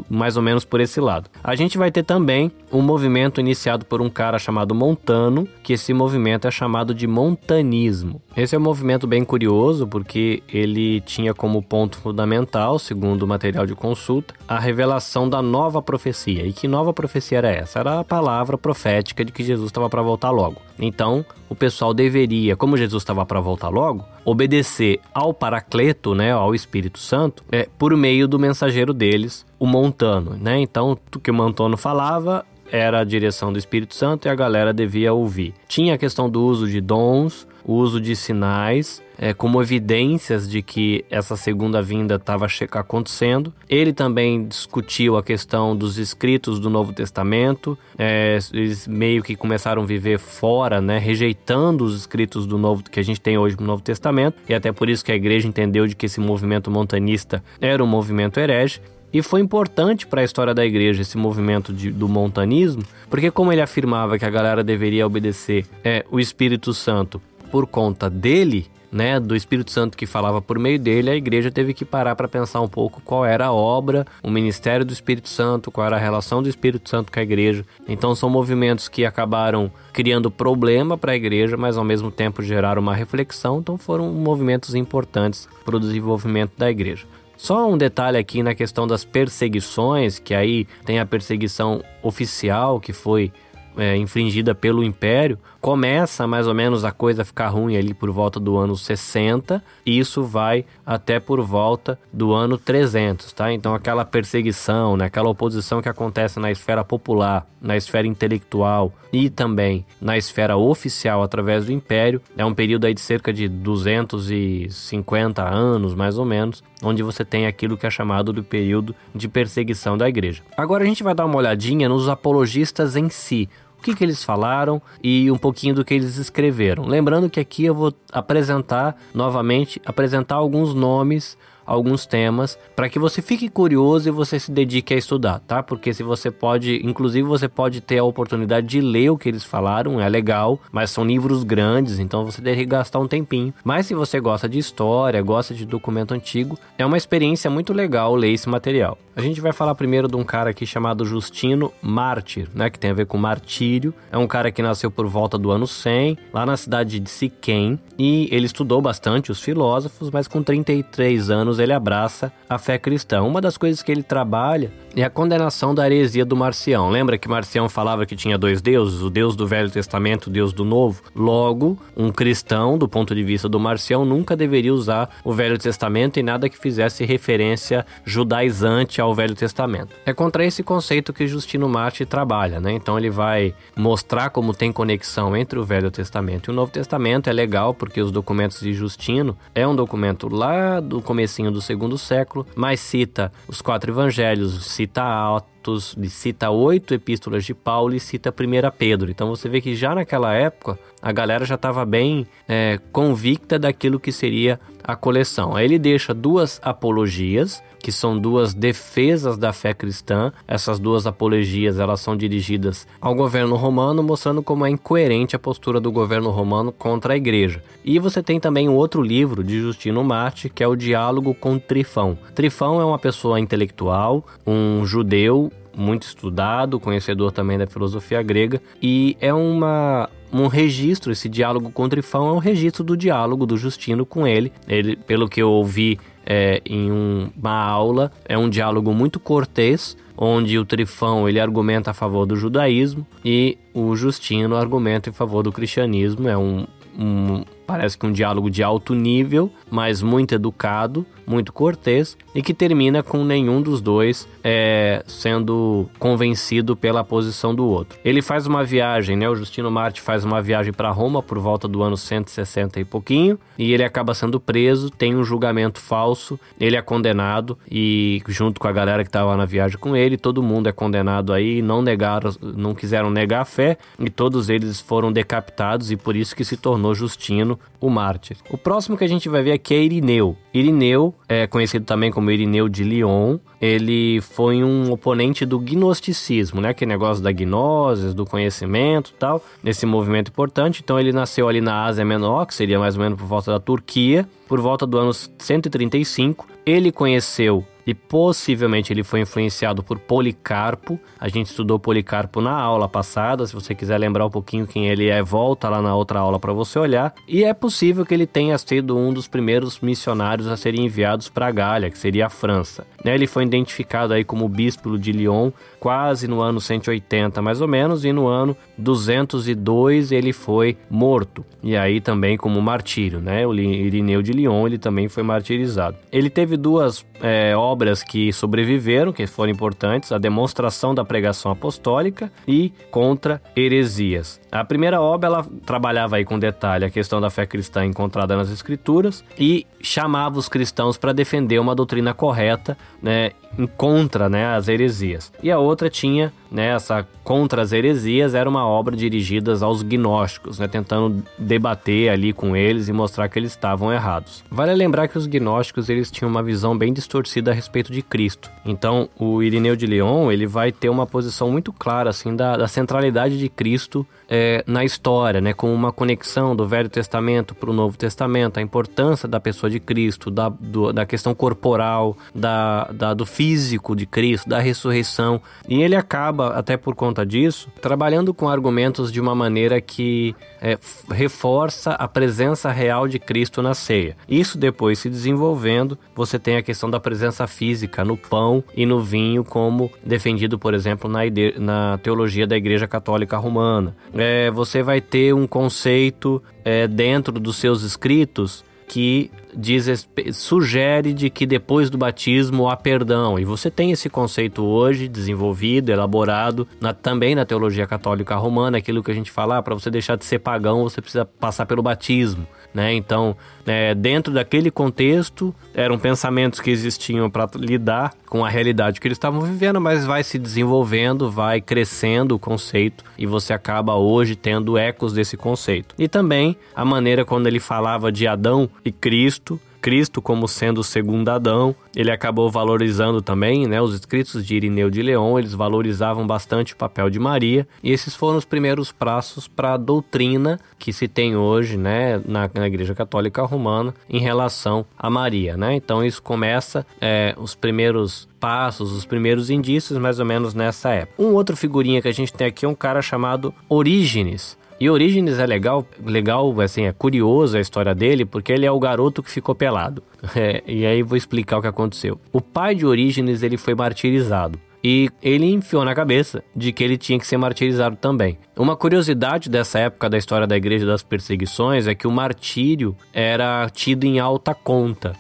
[0.10, 1.30] mais ou menos por esse lado.
[1.44, 5.94] A gente vai ter também um movimento iniciado por um cara chamado Montano, que esse
[5.94, 8.22] movimento é chamado de montanismo.
[8.36, 13.66] Esse é um movimento bem curioso porque ele tinha como ponto fundamental, segundo o material
[13.66, 16.46] de consulta, a revelação da nova profecia.
[16.46, 17.80] E que nova profecia era essa?
[17.80, 20.62] Era a palavra profética de que Jesus estava para voltar logo.
[20.78, 26.54] Então, o pessoal deveria, como Jesus estava para voltar logo, obedecer ao Paracleto, né, ao
[26.54, 30.60] Espírito Santo, é, por meio do mensageiro deles, o Montano, né?
[30.60, 32.46] Então, o que o Montano falava
[32.76, 35.54] era a direção do Espírito Santo e a galera devia ouvir.
[35.68, 40.62] Tinha a questão do uso de dons, o uso de sinais, é, como evidências de
[40.62, 43.54] que essa segunda vinda estava acontecendo.
[43.70, 47.78] Ele também discutiu a questão dos escritos do Novo Testamento.
[47.98, 53.00] É, eles meio que começaram a viver fora, né, rejeitando os escritos do Novo que
[53.00, 54.38] a gente tem hoje no Novo Testamento.
[54.48, 57.88] E até por isso que a igreja entendeu de que esse movimento montanista era um
[57.88, 58.82] movimento herege.
[59.14, 63.52] E foi importante para a história da igreja esse movimento de, do montanismo, porque como
[63.52, 69.20] ele afirmava que a galera deveria obedecer é, o Espírito Santo por conta dele, né,
[69.20, 72.62] do Espírito Santo que falava por meio dele, a igreja teve que parar para pensar
[72.62, 76.42] um pouco qual era a obra, o ministério do Espírito Santo, qual era a relação
[76.42, 77.66] do Espírito Santo com a igreja.
[77.90, 82.82] Então são movimentos que acabaram criando problema para a igreja, mas ao mesmo tempo geraram
[82.82, 87.06] uma reflexão, então foram movimentos importantes para o desenvolvimento da igreja.
[87.38, 92.94] Só um detalhe aqui na questão das perseguições, que aí tem a perseguição oficial que
[92.94, 93.32] foi
[93.78, 98.40] é, infringida pelo Império, começa mais ou menos a coisa ficar ruim ali por volta
[98.40, 103.52] do ano 60 e isso vai até por volta do ano 300, tá?
[103.52, 109.28] Então aquela perseguição, né, aquela oposição que acontece na esfera popular, na esfera intelectual e
[109.28, 115.42] também na esfera oficial através do Império, é um período aí de cerca de 250
[115.44, 119.98] anos, mais ou menos, onde você tem aquilo que é chamado do período de perseguição
[119.98, 120.44] da igreja.
[120.56, 123.50] Agora a gente vai dar uma olhadinha nos apologistas em si,
[123.86, 126.86] que, que eles falaram e um pouquinho do que eles escreveram.
[126.86, 133.22] Lembrando que aqui eu vou apresentar novamente, apresentar alguns nomes alguns temas para que você
[133.22, 135.64] fique curioso e você se dedique a estudar, tá?
[135.64, 139.44] Porque se você pode, inclusive você pode ter a oportunidade de ler o que eles
[139.44, 143.54] falaram, é legal, mas são livros grandes, então você deve gastar um tempinho.
[143.64, 148.16] Mas se você gosta de história, gosta de documento antigo, é uma experiência muito legal
[148.16, 148.98] ler esse material.
[149.16, 152.92] A gente vai falar primeiro de um cara aqui chamado Justino Mártir, né, que tem
[152.92, 153.94] a ver com martírio.
[154.12, 157.80] É um cara que nasceu por volta do ano 100, lá na cidade de Siquém,
[157.98, 163.22] e ele estudou bastante os filósofos, mas com 33 anos ele abraça a fé cristã.
[163.24, 166.90] Uma das coisas que ele trabalha é a condenação da heresia do Marcião.
[166.90, 170.54] Lembra que Marcião falava que tinha dois deuses, o Deus do Velho Testamento, o Deus
[170.54, 171.02] do Novo?
[171.14, 176.18] Logo, um cristão, do ponto de vista do Marcião, nunca deveria usar o Velho Testamento
[176.18, 179.96] e nada que fizesse referência judaizante ao Velho Testamento.
[180.06, 182.72] É contra esse conceito que Justino Marte trabalha, né?
[182.72, 187.30] Então ele vai mostrar como tem conexão entre o Velho Testamento e o Novo Testamento.
[187.30, 191.02] É legal porque os documentos de Justino é um documento lá do
[191.46, 197.54] comecinho do segundo século, mas cita os quatro evangelhos, cita Atos, cita oito epístolas de
[197.54, 199.12] Paulo e cita 1 Pedro.
[199.12, 204.00] Então você vê que já naquela época a galera já estava bem é, convicta daquilo
[204.00, 205.56] que seria a coleção.
[205.56, 210.32] Aí ele deixa duas apologias, que são duas defesas da fé cristã.
[210.48, 215.80] Essas duas apologias, elas são dirigidas ao governo romano, mostrando como é incoerente a postura
[215.80, 217.64] do governo romano contra a igreja.
[217.84, 221.60] E você tem também um outro livro de Justino Marte, que é o Diálogo com
[221.60, 222.18] Trifão.
[222.34, 229.18] Trifão é uma pessoa intelectual, um judeu muito estudado, conhecedor também da filosofia grega, e
[229.20, 234.06] é uma um registro, esse diálogo com Trifão é um registro do diálogo do Justino
[234.06, 234.52] com ele.
[234.68, 239.96] Ele, pelo que eu ouvi é, em um, uma aula, é um diálogo muito cortês,
[240.18, 245.44] onde o Trifão ele argumenta a favor do judaísmo e o Justino argumenta em favor
[245.44, 246.28] do cristianismo.
[246.28, 246.66] É um,
[246.98, 252.54] um parece que um diálogo de alto nível, mas muito educado, muito cortês e que
[252.54, 257.98] termina com nenhum dos dois é, sendo convencido pela posição do outro.
[258.04, 259.30] Ele faz uma viagem, né?
[259.30, 263.40] O Justino Marte faz uma viagem para Roma por volta do ano 160 e pouquinho
[263.58, 268.68] e ele acaba sendo preso, tem um julgamento falso, ele é condenado e junto com
[268.68, 272.32] a galera que estava na viagem com ele, todo mundo é condenado aí, não negaram,
[272.42, 276.58] não quiseram negar a fé e todos eles foram decapitados e por isso que se
[276.58, 278.38] tornou Justino o mártir.
[278.50, 280.38] O próximo que a gente vai ver aqui é Irineu.
[280.54, 286.74] Irineu, é conhecido também como Irineu de Lyon, ele foi um oponente do gnosticismo, né?
[286.74, 290.82] Que negócio da gnose, do conhecimento tal, nesse movimento importante.
[290.84, 293.60] Então ele nasceu ali na Ásia Menor, que seria mais ou menos por volta da
[293.60, 296.48] Turquia, por volta do ano 135.
[296.66, 301.00] Ele conheceu e possivelmente ele foi influenciado por Policarpo.
[301.20, 303.46] A gente estudou Policarpo na aula passada.
[303.46, 306.52] Se você quiser lembrar um pouquinho quem ele é, volta lá na outra aula para
[306.52, 307.14] você olhar.
[307.28, 311.48] E é possível que ele tenha sido um dos primeiros missionários a serem enviados para
[311.48, 312.88] a Gália, que seria a França.
[313.04, 317.68] Né, ele foi identificado aí como bispo de Lyon quase no ano 180 mais ou
[317.68, 321.46] menos e no ano 202 ele foi morto.
[321.62, 323.46] E aí também como martírio, né?
[323.46, 325.98] O Irineu de Lyon ele também foi martirizado.
[326.12, 327.75] Ele teve duas é, obras
[328.08, 334.40] que sobreviveram, que foram importantes, a demonstração da pregação apostólica e contra heresias.
[334.52, 338.50] A primeira obra ela trabalhava aí com detalhe a questão da fé cristã encontrada nas
[338.50, 343.32] escrituras e chamava os cristãos para defender uma doutrina correta, né,
[343.78, 345.32] contra né, as heresias.
[345.42, 350.60] E a outra tinha né, essa contra as heresias, era uma obra dirigida aos gnósticos,
[350.60, 354.44] né, tentando debater ali com eles e mostrar que eles estavam errados.
[354.50, 358.52] Vale lembrar que os gnósticos eles tinham uma visão bem distorcida a respeito de Cristo.
[358.64, 362.68] Então, o Irineu de Leon ele vai ter uma posição muito clara assim da, da
[362.68, 367.74] centralidade de Cristo é, na história, né, com uma conexão do Velho Testamento para o
[367.74, 373.14] Novo Testamento, a importância da pessoa de Cristo, da, do, da questão corporal, da, da,
[373.14, 375.42] do físico de Cristo, da ressurreição.
[375.68, 380.78] E ele acaba, até por conta disso, trabalhando com argumentos de uma maneira que é,
[381.12, 384.18] reforça a presença real de Cristo na ceia.
[384.28, 389.02] Isso depois se desenvolvendo, você tem a questão da presença física no pão e no
[389.02, 391.22] vinho, como defendido, por exemplo, na,
[391.58, 393.96] na teologia da Igreja Católica Romana.
[394.14, 401.30] É, você vai ter um conceito é, dentro dos seus escritos que diz, sugere de
[401.30, 403.40] que depois do batismo há perdão.
[403.40, 409.04] E você tem esse conceito hoje desenvolvido, elaborado na, também na teologia católica romana, aquilo
[409.04, 411.82] que a gente fala, ah, para você deixar de ser pagão, você precisa passar pelo
[411.82, 412.48] batismo.
[412.74, 412.94] Né?
[412.94, 419.08] Então, é, dentro daquele contexto, eram pensamentos que existiam para lidar com a realidade que
[419.08, 424.36] eles estavam vivendo, mas vai se desenvolvendo, vai crescendo o conceito e você acaba hoje
[424.36, 425.96] tendo ecos desse conceito.
[425.98, 429.45] E também a maneira quando ele falava de Adão e Cristo,
[429.86, 431.76] Cristo como sendo o segundo Adão.
[431.96, 436.76] Ele acabou valorizando também, né, os escritos de Irineu de Leão, eles valorizavam bastante o
[436.76, 441.38] papel de Maria, e esses foram os primeiros passos para a doutrina que se tem
[441.38, 445.76] hoje, né, na, na, Igreja Católica Romana em relação a Maria, né?
[445.76, 451.22] Então isso começa é, os primeiros passos, os primeiros indícios, mais ou menos nessa época.
[451.22, 454.58] Um outro figurinha que a gente tem aqui é um cara chamado Orígenes.
[454.80, 458.80] E Orígenes é legal, legal, assim, é curioso a história dele, porque ele é o
[458.80, 460.04] garoto que ficou pelado.
[460.36, 462.20] É, e aí vou explicar o que aconteceu.
[462.34, 464.60] O pai de Orígenes, ele foi martirizado.
[464.84, 468.38] E ele enfiou na cabeça de que ele tinha que ser martirizado também.
[468.56, 473.70] Uma curiosidade dessa época da história da Igreja das Perseguições é que o martírio era
[473.70, 475.14] tido em alta conta.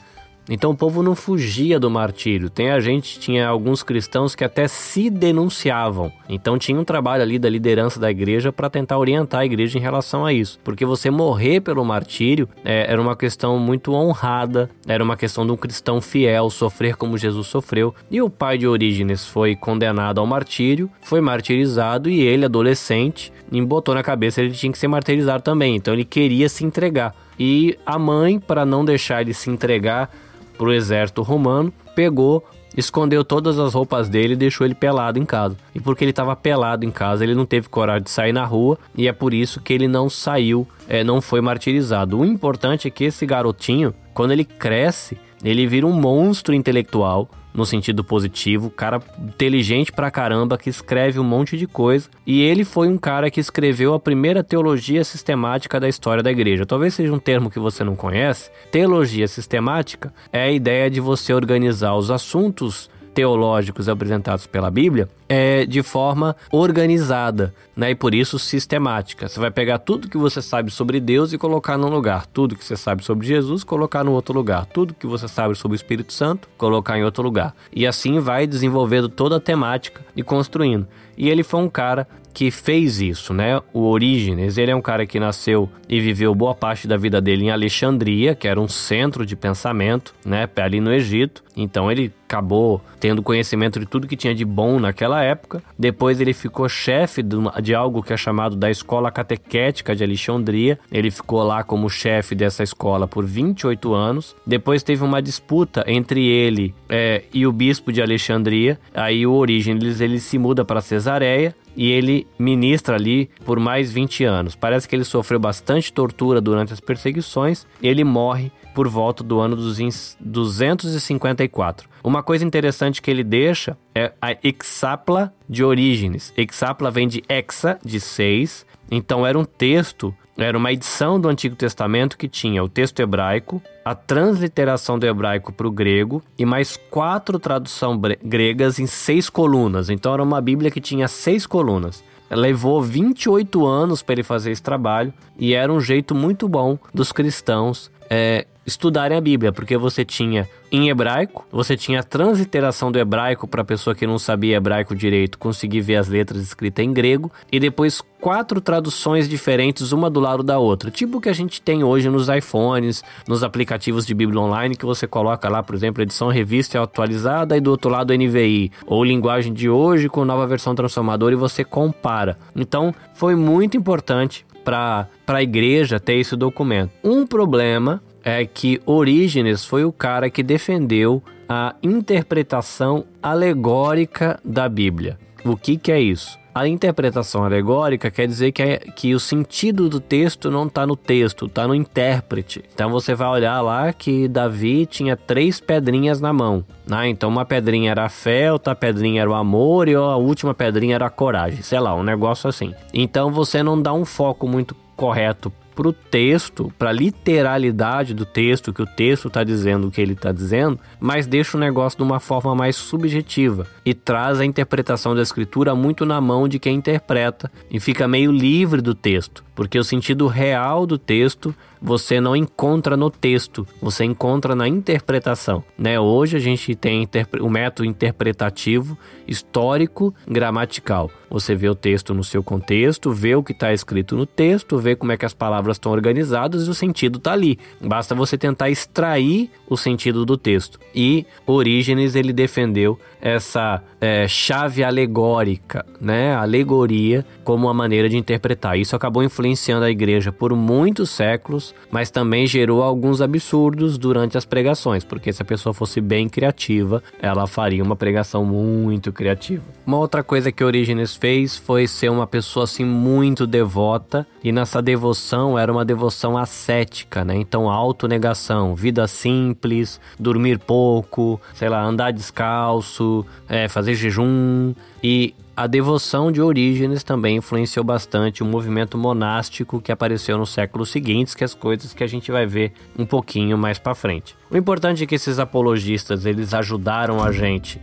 [0.49, 2.49] Então o povo não fugia do martírio.
[2.49, 6.11] Tem a gente, tinha alguns cristãos que até se denunciavam.
[6.29, 9.81] Então tinha um trabalho ali da liderança da igreja para tentar orientar a igreja em
[9.81, 10.59] relação a isso.
[10.63, 15.51] Porque você morrer pelo martírio é, era uma questão muito honrada, era uma questão de
[15.51, 17.93] um cristão fiel sofrer como Jesus sofreu.
[18.11, 23.95] E o pai de Orígenes foi condenado ao martírio, foi martirizado e ele, adolescente, embotou
[23.95, 25.75] na cabeça ele tinha que ser martirizado também.
[25.75, 27.15] Então ele queria se entregar.
[27.37, 30.09] E a mãe, para não deixar ele se entregar
[30.57, 32.43] para o exército romano, pegou,
[32.75, 35.55] escondeu todas as roupas dele e deixou ele pelado em casa.
[35.73, 38.77] E porque ele estava pelado em casa, ele não teve coragem de sair na rua
[38.95, 42.19] e é por isso que ele não saiu, é, não foi martirizado.
[42.19, 47.65] O importante é que esse garotinho, quando ele cresce, ele vira um monstro intelectual no
[47.65, 52.09] sentido positivo, cara inteligente pra caramba que escreve um monte de coisa.
[52.25, 56.65] E ele foi um cara que escreveu a primeira teologia sistemática da história da igreja.
[56.65, 58.51] Talvez seja um termo que você não conhece.
[58.71, 65.65] Teologia sistemática é a ideia de você organizar os assuntos teológicos apresentados pela Bíblia é
[65.65, 67.91] de forma organizada, né?
[67.91, 69.29] E por isso sistemática.
[69.29, 72.63] Você vai pegar tudo que você sabe sobre Deus e colocar num lugar, tudo que
[72.63, 76.11] você sabe sobre Jesus, colocar no outro lugar, tudo que você sabe sobre o Espírito
[76.11, 77.55] Santo, colocar em outro lugar.
[77.73, 80.85] E assim vai desenvolvendo toda a temática e construindo.
[81.17, 83.61] E ele foi um cara que fez isso, né?
[83.73, 87.45] O Orígenes, ele é um cara que nasceu e viveu boa parte da vida dele
[87.45, 90.47] em Alexandria, que era um centro de pensamento, né?
[90.57, 91.45] Ali no Egito.
[91.55, 95.63] Então ele acabou tendo conhecimento de tudo que tinha de bom naquela época.
[95.79, 100.77] Depois ele ficou chefe de algo que é chamado da Escola Catequética de Alexandria.
[100.91, 104.35] Ele ficou lá como chefe dessa escola por 28 anos.
[104.45, 108.77] Depois teve uma disputa entre ele é, e o bispo de Alexandria.
[108.93, 114.23] Aí o Orígenes ele se muda para Cesareia e ele ministra ali por mais 20
[114.23, 114.55] anos.
[114.55, 117.67] Parece que ele sofreu bastante tortura durante as perseguições.
[117.81, 119.77] Ele morre por volta do ano dos
[120.19, 121.89] 254.
[122.03, 126.33] Uma coisa interessante que ele deixa é a Exapla de Orígenes.
[126.37, 128.65] Exapla vem de exa, de seis.
[128.91, 133.61] Então era um texto era uma edição do Antigo Testamento que tinha o texto hebraico,
[133.85, 139.91] a transliteração do hebraico para o grego e mais quatro traduções gregas em seis colunas.
[139.91, 142.03] Então era uma Bíblia que tinha seis colunas.
[142.31, 147.11] Levou 28 anos para ele fazer esse trabalho e era um jeito muito bom dos
[147.11, 152.97] cristãos é, estudarem a Bíblia, porque você tinha em hebraico, você tinha a transliteração do
[152.97, 156.91] hebraico para a pessoa que não sabia hebraico direito conseguir ver as letras escritas em
[156.91, 161.33] grego, e depois quatro traduções diferentes, uma do lado da outra, tipo o que a
[161.33, 165.75] gente tem hoje nos iPhones, nos aplicativos de Bíblia online, que você coloca lá, por
[165.75, 170.47] exemplo, edição revista atualizada e do outro lado NVI, ou linguagem de hoje com nova
[170.47, 172.37] versão transformadora e você compara.
[172.55, 176.91] Então, foi muito importante para a igreja ter esse documento.
[177.03, 185.19] Um problema é que Orígenes foi o cara que defendeu a interpretação alegórica da Bíblia.
[185.45, 186.39] O que, que é isso?
[186.55, 190.95] A interpretação alegórica quer dizer que, é, que o sentido do texto não está no
[190.95, 192.63] texto, está no intérprete.
[192.73, 196.65] Então você vai olhar lá que Davi tinha três pedrinhas na mão.
[196.87, 197.09] Né?
[197.09, 200.95] Então uma pedrinha era a fé, outra pedrinha era o amor e a última pedrinha
[200.95, 201.61] era a coragem.
[201.61, 202.73] Sei lá, um negócio assim.
[202.91, 208.25] Então você não dá um foco muito correto para o texto, para a literalidade do
[208.25, 211.97] texto, que o texto está dizendo o que ele está dizendo, mas deixa o negócio
[211.97, 216.57] de uma forma mais subjetiva e traz a interpretação da escritura muito na mão de
[216.57, 222.19] quem interpreta e fica meio livre do texto, porque o sentido real do texto você
[222.19, 225.63] não encontra no texto, você encontra na interpretação.
[225.77, 225.99] Né?
[225.99, 227.07] Hoje a gente tem
[227.39, 231.09] o método interpretativo histórico gramatical.
[231.29, 234.95] Você vê o texto no seu contexto, vê o que está escrito no texto, vê
[234.95, 237.59] como é que as palavras estão organizadas e o sentido está ali.
[237.81, 240.79] Basta você tentar extrair o sentido do texto.
[240.93, 246.35] E Orígenes ele defendeu essa é, chave alegórica, né?
[246.35, 248.77] alegoria, como uma maneira de interpretar.
[248.77, 254.45] Isso acabou influenciando a igreja por muitos séculos, mas também gerou alguns absurdos durante as
[254.45, 259.63] pregações, porque se a pessoa fosse bem criativa, ela faria uma pregação muito criativa.
[259.85, 264.81] Uma outra coisa que Orígenes fez foi ser uma pessoa assim muito devota, e nessa
[264.81, 267.35] devoção era uma devoção ascética, né?
[267.35, 274.73] Então, autonegação, vida simples, dormir pouco, sei lá, andar descalço, é, fazer jejum
[275.07, 280.89] e a devoção de Orígenes também influenciou bastante o movimento monástico que apareceu nos séculos
[280.89, 284.35] seguintes, que é as coisas que a gente vai ver um pouquinho mais para frente.
[284.49, 287.79] O importante é que esses apologistas, eles ajudaram a gente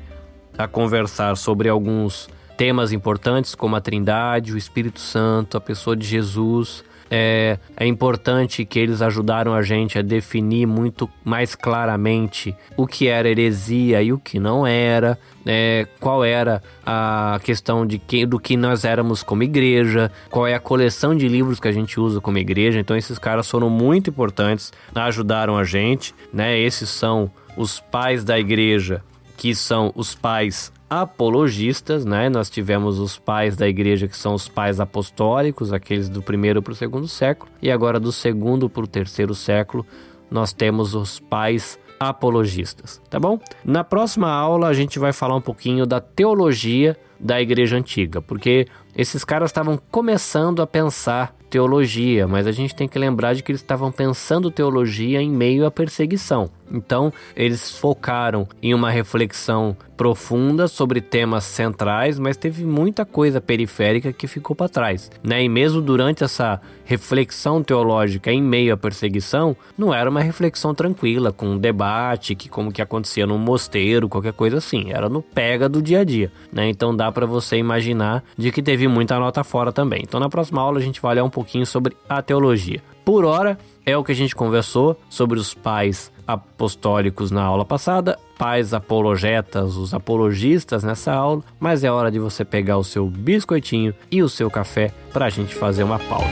[0.58, 6.04] a conversar sobre alguns temas importantes como a Trindade, o Espírito Santo, a pessoa de
[6.04, 6.82] Jesus,
[7.14, 13.06] é, é importante que eles ajudaram a gente a definir muito mais claramente o que
[13.06, 18.40] era heresia e o que não era, é, qual era a questão de que, do
[18.40, 22.18] que nós éramos como igreja, qual é a coleção de livros que a gente usa
[22.18, 22.80] como igreja.
[22.80, 26.58] Então esses caras foram muito importantes, ajudaram a gente, né?
[26.58, 29.02] Esses são os pais da igreja,
[29.36, 32.28] que são os pais apologistas, né?
[32.28, 36.74] Nós tivemos os pais da igreja que são os pais apostólicos, aqueles do primeiro para
[36.74, 39.86] o segundo século, e agora do segundo para o terceiro século
[40.30, 43.38] nós temos os pais apologistas, tá bom?
[43.64, 48.66] Na próxima aula a gente vai falar um pouquinho da teologia da igreja antiga, porque
[48.94, 53.52] esses caras estavam começando a pensar teologia, mas a gente tem que lembrar de que
[53.52, 56.48] eles estavam pensando teologia em meio à perseguição.
[56.72, 64.12] Então, eles focaram em uma reflexão profunda sobre temas centrais, mas teve muita coisa periférica
[64.12, 65.10] que ficou para trás.
[65.22, 65.44] Né?
[65.44, 71.30] E mesmo durante essa reflexão teológica em meio à perseguição, não era uma reflexão tranquila,
[71.30, 74.90] com um debate, que como que acontecia num mosteiro, qualquer coisa assim.
[74.90, 76.32] Era no pega do dia a dia.
[76.52, 76.68] Né?
[76.68, 80.00] Então dá para você imaginar de que teve muita nota fora também.
[80.02, 82.80] Então na próxima aula a gente vai olhar um pouquinho sobre a teologia.
[83.04, 88.16] Por hora, é o que a gente conversou sobre os pais apostólicos na aula passada,
[88.38, 93.92] pais apologetas, os apologistas nessa aula, mas é hora de você pegar o seu biscoitinho
[94.08, 96.26] e o seu café para a gente fazer uma pausa.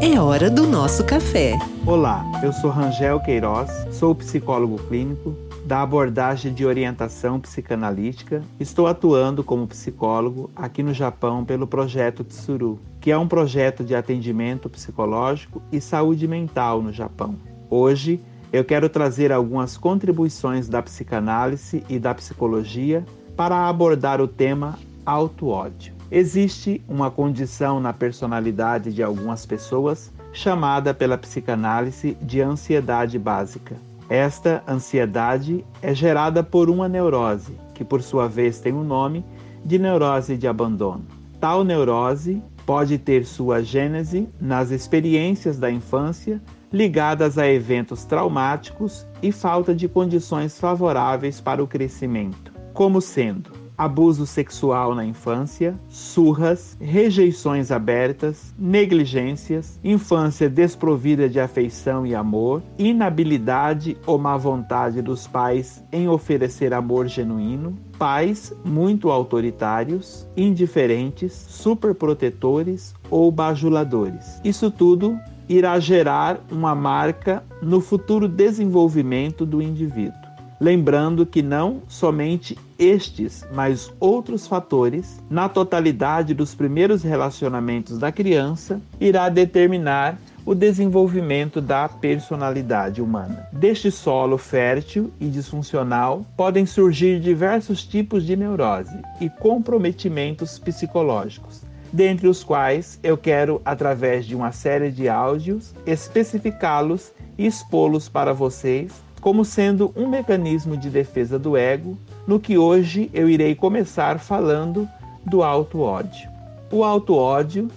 [0.00, 1.58] É hora do nosso café.
[1.84, 8.40] Olá, eu sou Rangel Queiroz, sou psicólogo clínico da abordagem de orientação psicanalítica.
[8.60, 13.92] Estou atuando como psicólogo aqui no Japão pelo projeto Tsuru, que é um projeto de
[13.92, 17.34] atendimento psicológico e saúde mental no Japão.
[17.68, 18.20] Hoje
[18.52, 23.04] eu quero trazer algumas contribuições da psicanálise e da psicologia
[23.36, 25.92] para abordar o tema auto-ódio.
[26.12, 33.76] Existe uma condição na personalidade de algumas pessoas chamada pela psicanálise de ansiedade básica.
[34.08, 39.24] Esta ansiedade é gerada por uma neurose, que por sua vez tem o um nome
[39.64, 41.04] de neurose de abandono.
[41.40, 46.40] Tal neurose pode ter sua gênese nas experiências da infância
[46.72, 54.26] ligadas a eventos traumáticos e falta de condições favoráveis para o crescimento, como sendo abuso
[54.26, 64.18] sexual na infância, surras, rejeições abertas, negligências, infância desprovida de afeição e amor, inabilidade ou
[64.18, 74.40] má vontade dos pais em oferecer amor genuíno, pais muito autoritários, indiferentes, superprotetores ou bajuladores.
[74.44, 75.18] Isso tudo
[75.48, 80.25] irá gerar uma marca no futuro desenvolvimento do indivíduo
[80.60, 88.80] lembrando que não somente estes, mas outros fatores, na totalidade dos primeiros relacionamentos da criança,
[89.00, 93.48] irá determinar o desenvolvimento da personalidade humana.
[93.52, 102.28] Deste solo fértil e disfuncional podem surgir diversos tipos de neurose e comprometimentos psicológicos, dentre
[102.28, 109.05] os quais eu quero, através de uma série de áudios, especificá-los e expô-los para vocês
[109.26, 111.98] como sendo um mecanismo de defesa do ego,
[112.28, 114.88] no que hoje eu irei começar falando
[115.24, 116.30] do auto-ódio.
[116.70, 117.68] O auto-ódio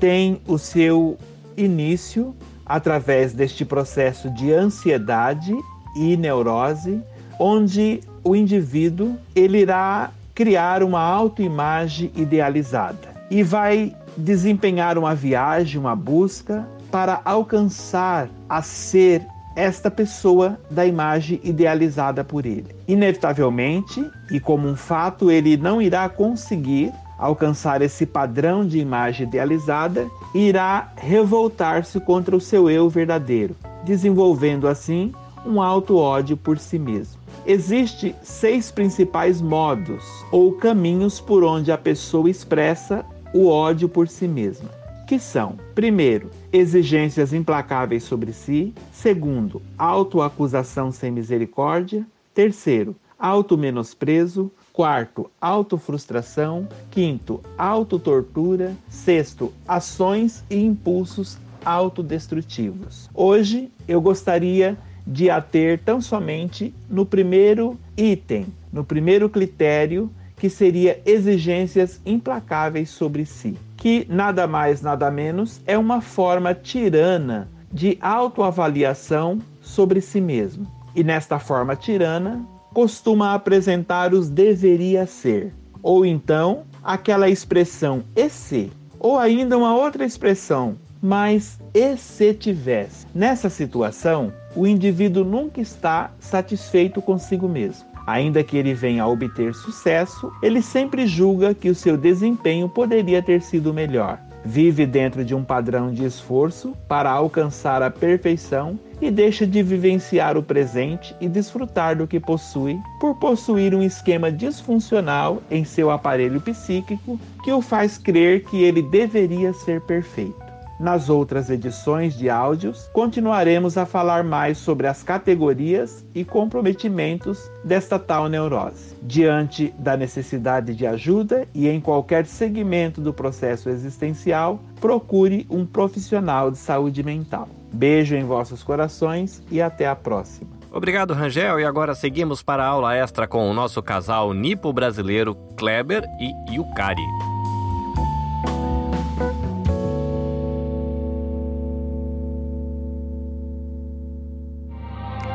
[0.00, 1.16] tem o seu
[1.56, 2.34] início
[2.66, 5.54] através deste processo de ansiedade
[5.94, 7.00] e neurose,
[7.38, 15.94] onde o indivíduo ele irá criar uma autoimagem idealizada e vai desempenhar uma viagem, uma
[15.94, 19.24] busca para alcançar a ser
[19.56, 22.76] esta pessoa da imagem idealizada por ele.
[22.86, 30.06] Inevitavelmente, e como um fato, ele não irá conseguir alcançar esse padrão de imagem idealizada
[30.34, 35.12] e irá revoltar-se contra o seu eu verdadeiro, desenvolvendo assim
[35.46, 37.18] um auto-ódio por si mesmo.
[37.46, 44.28] Existem seis principais modos ou caminhos por onde a pessoa expressa o ódio por si
[44.28, 52.04] mesma que são: primeiro, exigências implacáveis sobre si, segundo, autoacusação sem misericórdia,
[52.34, 63.08] terceiro, auto-menosprezo, quarto, autofrustração, quinto, autotortura, sexto, ações e impulsos autodestrutivos.
[63.14, 64.76] Hoje eu gostaria
[65.06, 73.24] de ater tão somente no primeiro item, no primeiro critério, que seria exigências implacáveis sobre
[73.24, 80.66] si que nada mais, nada menos é uma forma tirana de autoavaliação sobre si mesmo.
[80.94, 85.52] E nesta forma tirana, costuma apresentar os deveria ser,
[85.82, 93.06] Ou então aquela expressão e se, ou ainda uma outra expressão, mas e se tivesse.
[93.14, 97.95] Nessa situação, o indivíduo nunca está satisfeito consigo mesmo.
[98.06, 103.20] Ainda que ele venha a obter sucesso, ele sempre julga que o seu desempenho poderia
[103.20, 104.20] ter sido melhor.
[104.44, 110.36] Vive dentro de um padrão de esforço para alcançar a perfeição e deixa de vivenciar
[110.36, 116.40] o presente e desfrutar do que possui por possuir um esquema disfuncional em seu aparelho
[116.40, 120.45] psíquico que o faz crer que ele deveria ser perfeito.
[120.78, 127.98] Nas outras edições de áudios, continuaremos a falar mais sobre as categorias e comprometimentos desta
[127.98, 128.94] tal neurose.
[129.02, 136.50] Diante da necessidade de ajuda e em qualquer segmento do processo existencial, procure um profissional
[136.50, 137.48] de saúde mental.
[137.72, 140.50] Beijo em vossos corações e até a próxima.
[140.70, 141.58] Obrigado, Rangel.
[141.58, 147.35] E agora seguimos para a aula extra com o nosso casal nipo-brasileiro Kleber e Yukari.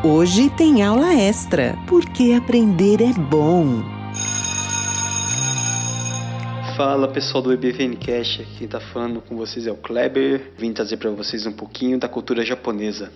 [0.03, 3.83] Hoje tem aula extra, porque aprender é bom.
[6.75, 10.53] Fala pessoal do EBVN Cash, quem tá falando com vocês é o Kleber.
[10.57, 13.11] Vim trazer para vocês um pouquinho da cultura japonesa.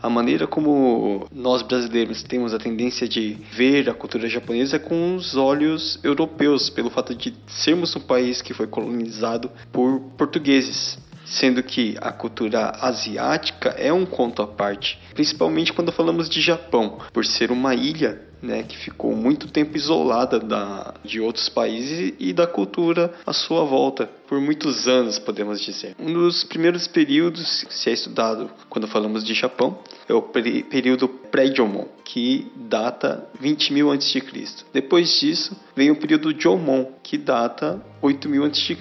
[0.00, 5.16] A maneira como nós brasileiros temos a tendência de ver a cultura japonesa é com
[5.16, 11.62] os olhos europeus, pelo fato de sermos um país que foi colonizado por portugueses sendo
[11.62, 17.24] que a cultura asiática é um conto à parte, principalmente quando falamos de Japão, por
[17.24, 22.46] ser uma ilha né, que ficou muito tempo isolada da, de outros países e da
[22.46, 25.96] cultura à sua volta, por muitos anos, podemos dizer.
[25.98, 31.08] Um dos primeiros períodos que se é estudado quando falamos de Japão é o período
[31.08, 34.22] pré-Jomon, que data 20 mil a.C.
[34.72, 38.76] Depois disso, vem o período Jomon, que data 8 mil a.C.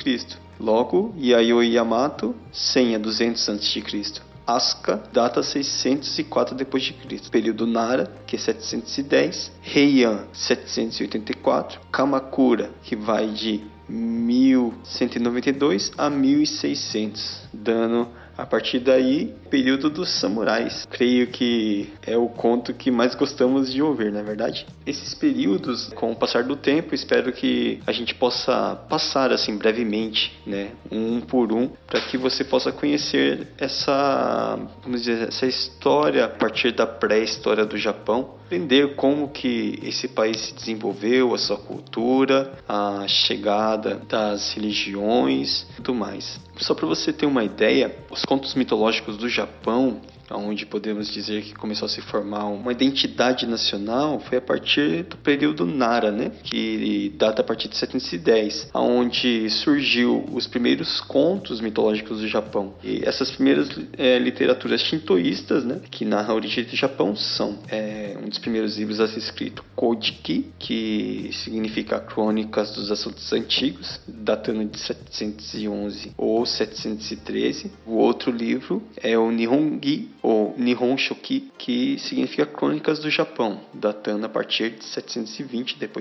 [0.59, 4.21] Logo, Yayoi Yamato, 100 a 200 a.C.
[4.47, 6.93] Asuka, data 604 d.C.
[7.31, 9.51] Período Nara, que é 710.
[9.75, 11.79] Heian, 784.
[11.91, 20.85] Kamakura, que vai de 1192 a 1600, dando a partir daí, período dos samurais.
[20.89, 24.65] Creio que é o conto que mais gostamos de ouvir, na é verdade.
[24.85, 30.37] Esses períodos, com o passar do tempo, espero que a gente possa passar assim brevemente,
[30.45, 36.29] né, um por um, para que você possa conhecer essa, vamos dizer, essa história a
[36.29, 42.53] partir da pré-história do Japão, entender como que esse país se desenvolveu, a sua cultura,
[42.67, 46.39] a chegada das religiões, tudo mais.
[46.57, 49.99] Só para você ter uma ideia, os contos mitológicos do Japão
[50.31, 55.17] onde podemos dizer que começou a se formar uma identidade nacional foi a partir do
[55.17, 56.31] período Nara, né?
[56.43, 62.73] que data a partir de 710, onde surgiu os primeiros contos mitológicos do Japão.
[62.83, 65.81] E essas primeiras é, literaturas shintoístas, né?
[65.89, 69.63] que narram a origem do Japão, são é, um dos primeiros livros a ser escrito
[69.75, 77.71] Kojiki, que significa Crônicas dos Assuntos Antigos, datando de 711 ou 713.
[77.85, 84.25] O outro livro é o Nihongi ou Nihon Shoki, que significa Crônicas do Japão, datando
[84.25, 85.91] a partir de 720 d.C.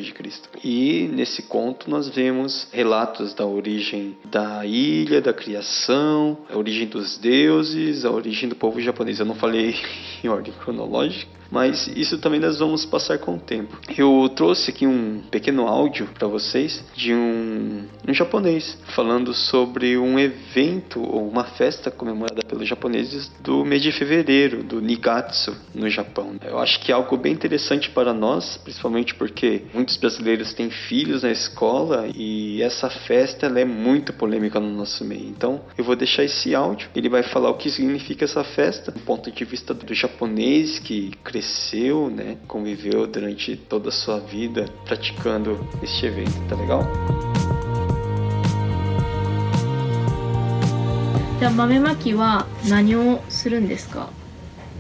[0.65, 7.19] E nesse conto nós vemos relatos da origem da ilha, da criação, a origem dos
[7.19, 9.21] deuses, a origem do povo japonês.
[9.21, 9.75] Eu não falei
[10.25, 13.79] em ordem cronológica, mas isso também nós vamos passar com o tempo.
[13.97, 20.19] Eu trouxe aqui um pequeno áudio para vocês de um, um japonês falando sobre um
[20.19, 26.35] evento ou uma festa comemorada pelos japoneses do mês de fevereiro, do Nigatsu, no Japão.
[26.45, 31.23] Eu acho que é algo bem interessante para nós, principalmente porque muitos brasileiros têm filhos
[31.23, 35.29] na escola e essa festa é muito polêmica no nosso meio.
[35.29, 38.99] Então eu vou deixar esse áudio, ele vai falar o que significa essa festa, do
[39.03, 44.65] ponto de vista do japonês que cresceu cresceu, né, conviveu durante toda a sua vida
[44.87, 46.83] praticando este evento, tá legal?
[51.39, 54.09] じゃあ豆まきは何をするんですか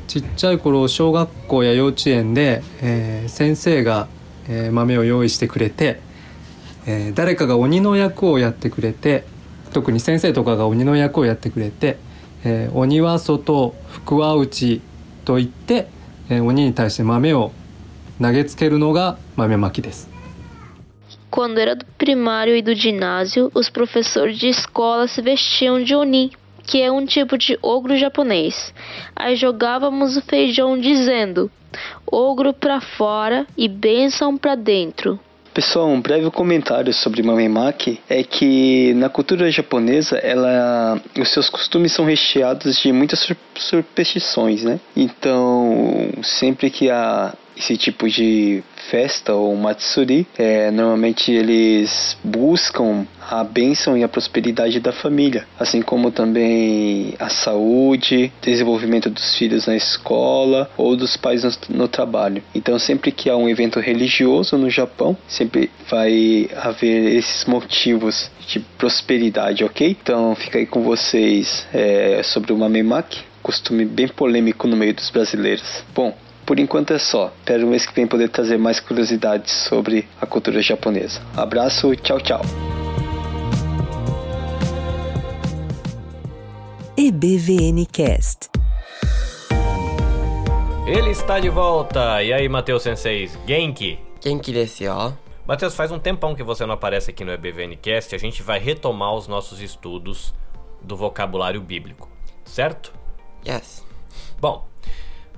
[0.07, 4.09] ちっちゃい頃小学校や幼稚園で、えー、先生が、
[4.49, 6.01] えー、豆を用意してくれて、
[6.87, 9.25] えー、誰かが鬼の役をやってくれて
[9.75, 11.99] 特に先生とかが鬼の役をやってくれて、
[12.45, 14.81] えー、鬼は外福は内
[15.25, 15.94] と言ってえー、
[16.30, 17.52] 鬼に対して豆を
[18.22, 20.10] 投げつけるのが豆まきです。
[21.32, 26.32] Quando era do primário e do ginásio, os professores de escola se vestiam de oni,
[26.64, 28.74] que é um tipo de ogro japonês.
[29.16, 31.52] Aí jogávamos o feijão dizendo:
[32.06, 35.20] ogro para fora e bênção para dentro.
[35.55, 41.93] Pessoal, um breve comentário sobre Mamemaki é que na cultura japonesa, ela, os seus costumes
[41.93, 43.25] são recheados de muitas
[43.57, 44.81] superstições, né?
[44.97, 53.43] Então, sempre que há esse tipo de festa ou matsuri, é, normalmente eles buscam a
[53.43, 59.77] bênção e a prosperidade da família, assim como também a saúde, desenvolvimento dos filhos na
[59.77, 62.43] escola ou dos pais no, no trabalho.
[62.55, 68.61] Então, sempre que há um evento religioso no Japão, sempre vai haver esses motivos de
[68.61, 69.97] prosperidade, ok?
[70.03, 75.11] Então, fica aí com vocês é, sobre o Mamemaki, costume bem polêmico no meio dos
[75.11, 75.85] brasileiros.
[75.95, 76.17] Bom,
[76.47, 77.33] por enquanto é só.
[77.39, 81.23] Espero mês que vem poder trazer mais curiosidades sobre a cultura japonesa.
[81.37, 82.43] Abraço, tchau, tchau.
[86.97, 88.51] EBVN Cast.
[90.87, 92.23] Ele está de volta.
[92.23, 93.99] E aí, Matheus Sensei, Genki?
[94.21, 95.13] Genki desse, ó.
[95.47, 98.15] Matheus, faz um tempão que você não aparece aqui no EBVN Cast.
[98.15, 100.35] A gente vai retomar os nossos estudos
[100.83, 102.09] do vocabulário bíblico,
[102.45, 102.93] certo?
[103.47, 103.83] Yes.
[104.39, 104.67] Bom,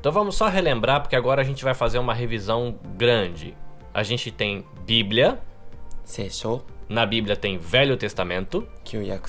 [0.07, 3.57] então vamos só relembrar, porque agora a gente vai fazer uma revisão grande.
[3.92, 5.40] A gente tem Bíblia.
[6.88, 8.64] Na Bíblia tem Velho Testamento.
[8.84, 9.28] Kyuyaku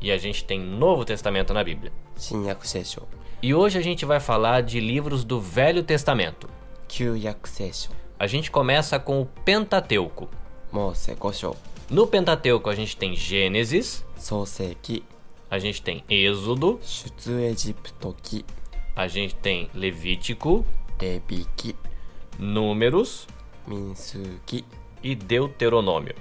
[0.00, 1.92] E a gente tem Novo Testamento na Bíblia.
[2.18, 2.64] Shinyaku
[3.40, 6.50] E hoje a gente vai falar de livros do Velho Testamento.
[6.88, 7.48] Kyuyaku
[8.18, 10.28] A gente começa com o Pentateuco.
[10.72, 11.56] Mose Goshou.
[11.88, 14.04] No Pentateuco a gente tem Gênesis.
[14.16, 15.04] Souseki.
[15.48, 16.80] A gente tem Êxodo
[18.98, 20.66] a gente tem Levítico,
[20.98, 21.76] Debiki,
[22.36, 23.28] Números,
[23.64, 24.64] Minsuki
[25.00, 26.16] e Deuteronômio.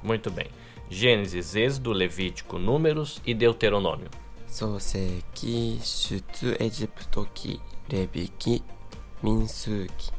[0.00, 0.46] Muito bem.
[0.88, 4.08] Gênesis, Êxodo, Levítico, Números e Deuteronômio.
[4.46, 5.80] Soseki,
[6.60, 7.60] Egiptoki,
[9.20, 10.12] Minsuki,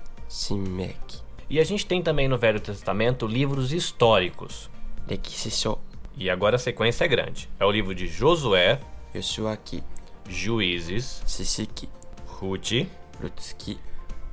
[1.49, 4.69] E a gente tem também no Velho Testamento livros históricos.
[5.07, 5.79] Lekishisho.
[6.17, 7.49] E agora a sequência é grande.
[7.57, 8.81] É o livro de Josué,
[9.15, 9.81] Yoshuaki,
[10.28, 11.88] Juízes, 四式記
[12.40, 12.88] Ruth,
[13.20, 13.78] ルツ記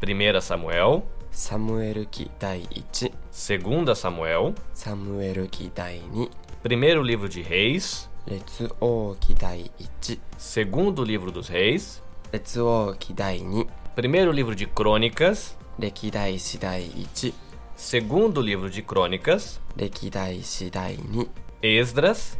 [0.01, 6.29] 1 Samuel, サムエル記第1 2 Samuel, サムエル記第2
[6.63, 12.01] primeiro livro de Reis, 列王記第1 segundo livro dos Reis,
[12.31, 17.33] 列王記第2 primeiro livro de Crônicas, 歴代史第1
[17.75, 21.27] segundo livro de Crônicas, 歴代史第2
[21.61, 22.37] Esdras,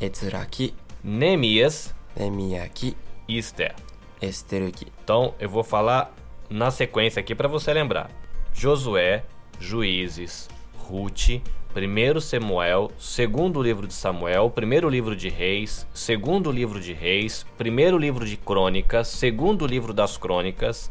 [0.00, 2.95] エズラ記 Neemias É Temiyaki.
[3.27, 3.75] Ester.
[4.21, 4.87] Esteruki.
[5.03, 6.13] Então eu vou falar
[6.49, 8.09] na sequência aqui para você lembrar.
[8.53, 9.23] Josué,
[9.59, 11.41] Juízes, Ruth,
[11.75, 17.97] 1 Samuel, 2 livro de Samuel, 1 livro de Reis, 2 livro de Reis, 1
[17.97, 20.89] livro de Crônicas, 2 livro das Crônicas,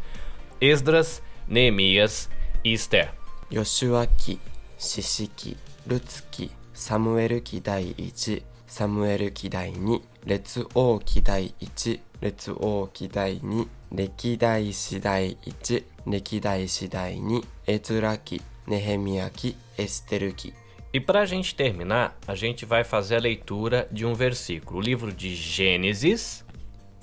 [0.61, 2.31] Esdras, Neemias
[2.63, 3.13] e Esther.
[3.53, 4.39] Yoshuaki,
[4.79, 5.57] Shishiki,
[5.87, 20.54] Lutsuki, Samuel Kidai 1, Samuel Kidai 2, 列王記第1列王記第2歴代史第1歴代史第2エズラ記ネヘミヤ記エステル記
[20.96, 24.78] E para a gente terminar, a gente vai fazer a leitura de um versículo.
[24.78, 26.46] O livro de Gênesis,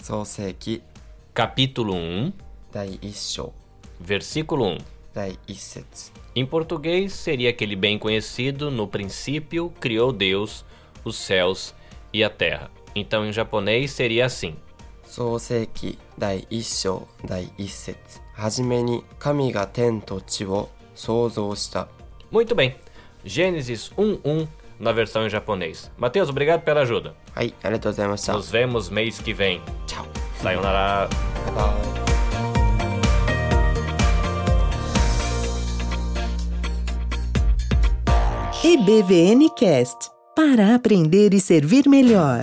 [0.00, 0.80] 創世記
[1.34, 2.32] capítulo 1,
[2.72, 3.52] 第1章
[4.00, 4.78] versículo 1.
[5.12, 10.64] 第1節 Em português, seria aquele bem conhecido: No princípio criou Deus
[11.04, 11.74] os céus
[12.12, 12.70] e a terra.
[12.94, 14.56] Então, em japonês, seria assim:
[15.04, 17.96] 創世記第1章第1節
[18.34, 21.88] はじめに神が天と地を創造した
[22.30, 22.76] Muito bem.
[23.24, 24.46] Gênesis 1:1
[24.78, 25.90] na versão em japonês.
[25.98, 27.12] Matheus, obrigado pela ajuda.
[27.34, 29.60] はいありがとうございました Nos vemos mês que vem.
[29.86, 30.06] チャオ
[30.42, 31.08] Sayonara.
[31.08, 32.00] バイバイ
[38.62, 40.13] EBVNcast.
[40.35, 42.41] para aprender e servir melhor.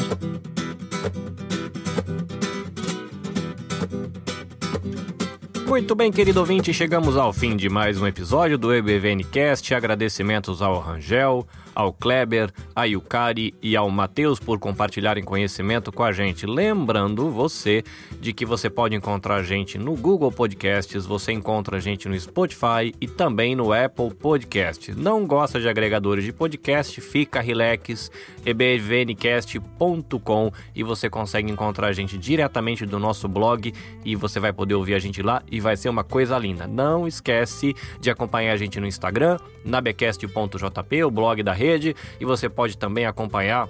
[5.72, 9.74] Muito bem, querido ouvinte, chegamos ao fim de mais um episódio do EBVNcast.
[9.74, 16.12] Agradecimentos ao Rangel, ao Kleber, a Yukari e ao Matheus por compartilharem conhecimento com a
[16.12, 16.44] gente.
[16.44, 17.82] Lembrando você
[18.20, 22.20] de que você pode encontrar a gente no Google Podcasts, você encontra a gente no
[22.20, 24.94] Spotify e também no Apple Podcasts.
[24.94, 27.00] Não gosta de agregadores de podcast?
[27.00, 28.10] Fica relax,
[28.44, 33.72] ebvncast.com e você consegue encontrar a gente diretamente do nosso blog
[34.04, 36.66] e você vai poder ouvir a gente lá e vai ser uma coisa linda.
[36.66, 42.48] Não esquece de acompanhar a gente no Instagram, nabecast.jp, o blog da rede, e você
[42.48, 43.68] pode também acompanhar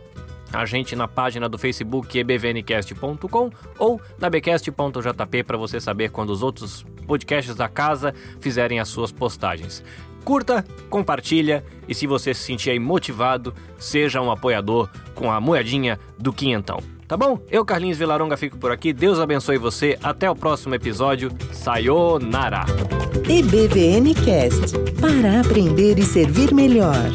[0.53, 6.43] a gente na página do Facebook ebvncast.com ou na bcast.jp para você saber quando os
[6.43, 9.83] outros podcasts da casa fizerem as suas postagens.
[10.25, 16.33] curta, compartilha e se você se sentir motivado, seja um apoiador com a moedinha do
[16.33, 17.39] quinhentão tá bom?
[17.51, 18.91] Eu, Carlinhos Vilaronga, fico por aqui.
[18.91, 19.99] Deus abençoe você.
[20.03, 21.31] Até o próximo episódio.
[21.53, 22.65] Sayonara!
[23.29, 27.11] EBVN Cast para aprender e servir melhor.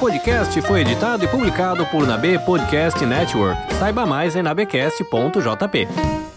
[0.00, 3.74] podcast foi editado e publicado por Nabe Podcast Network.
[3.74, 6.29] Saiba mais em nabcast.jp.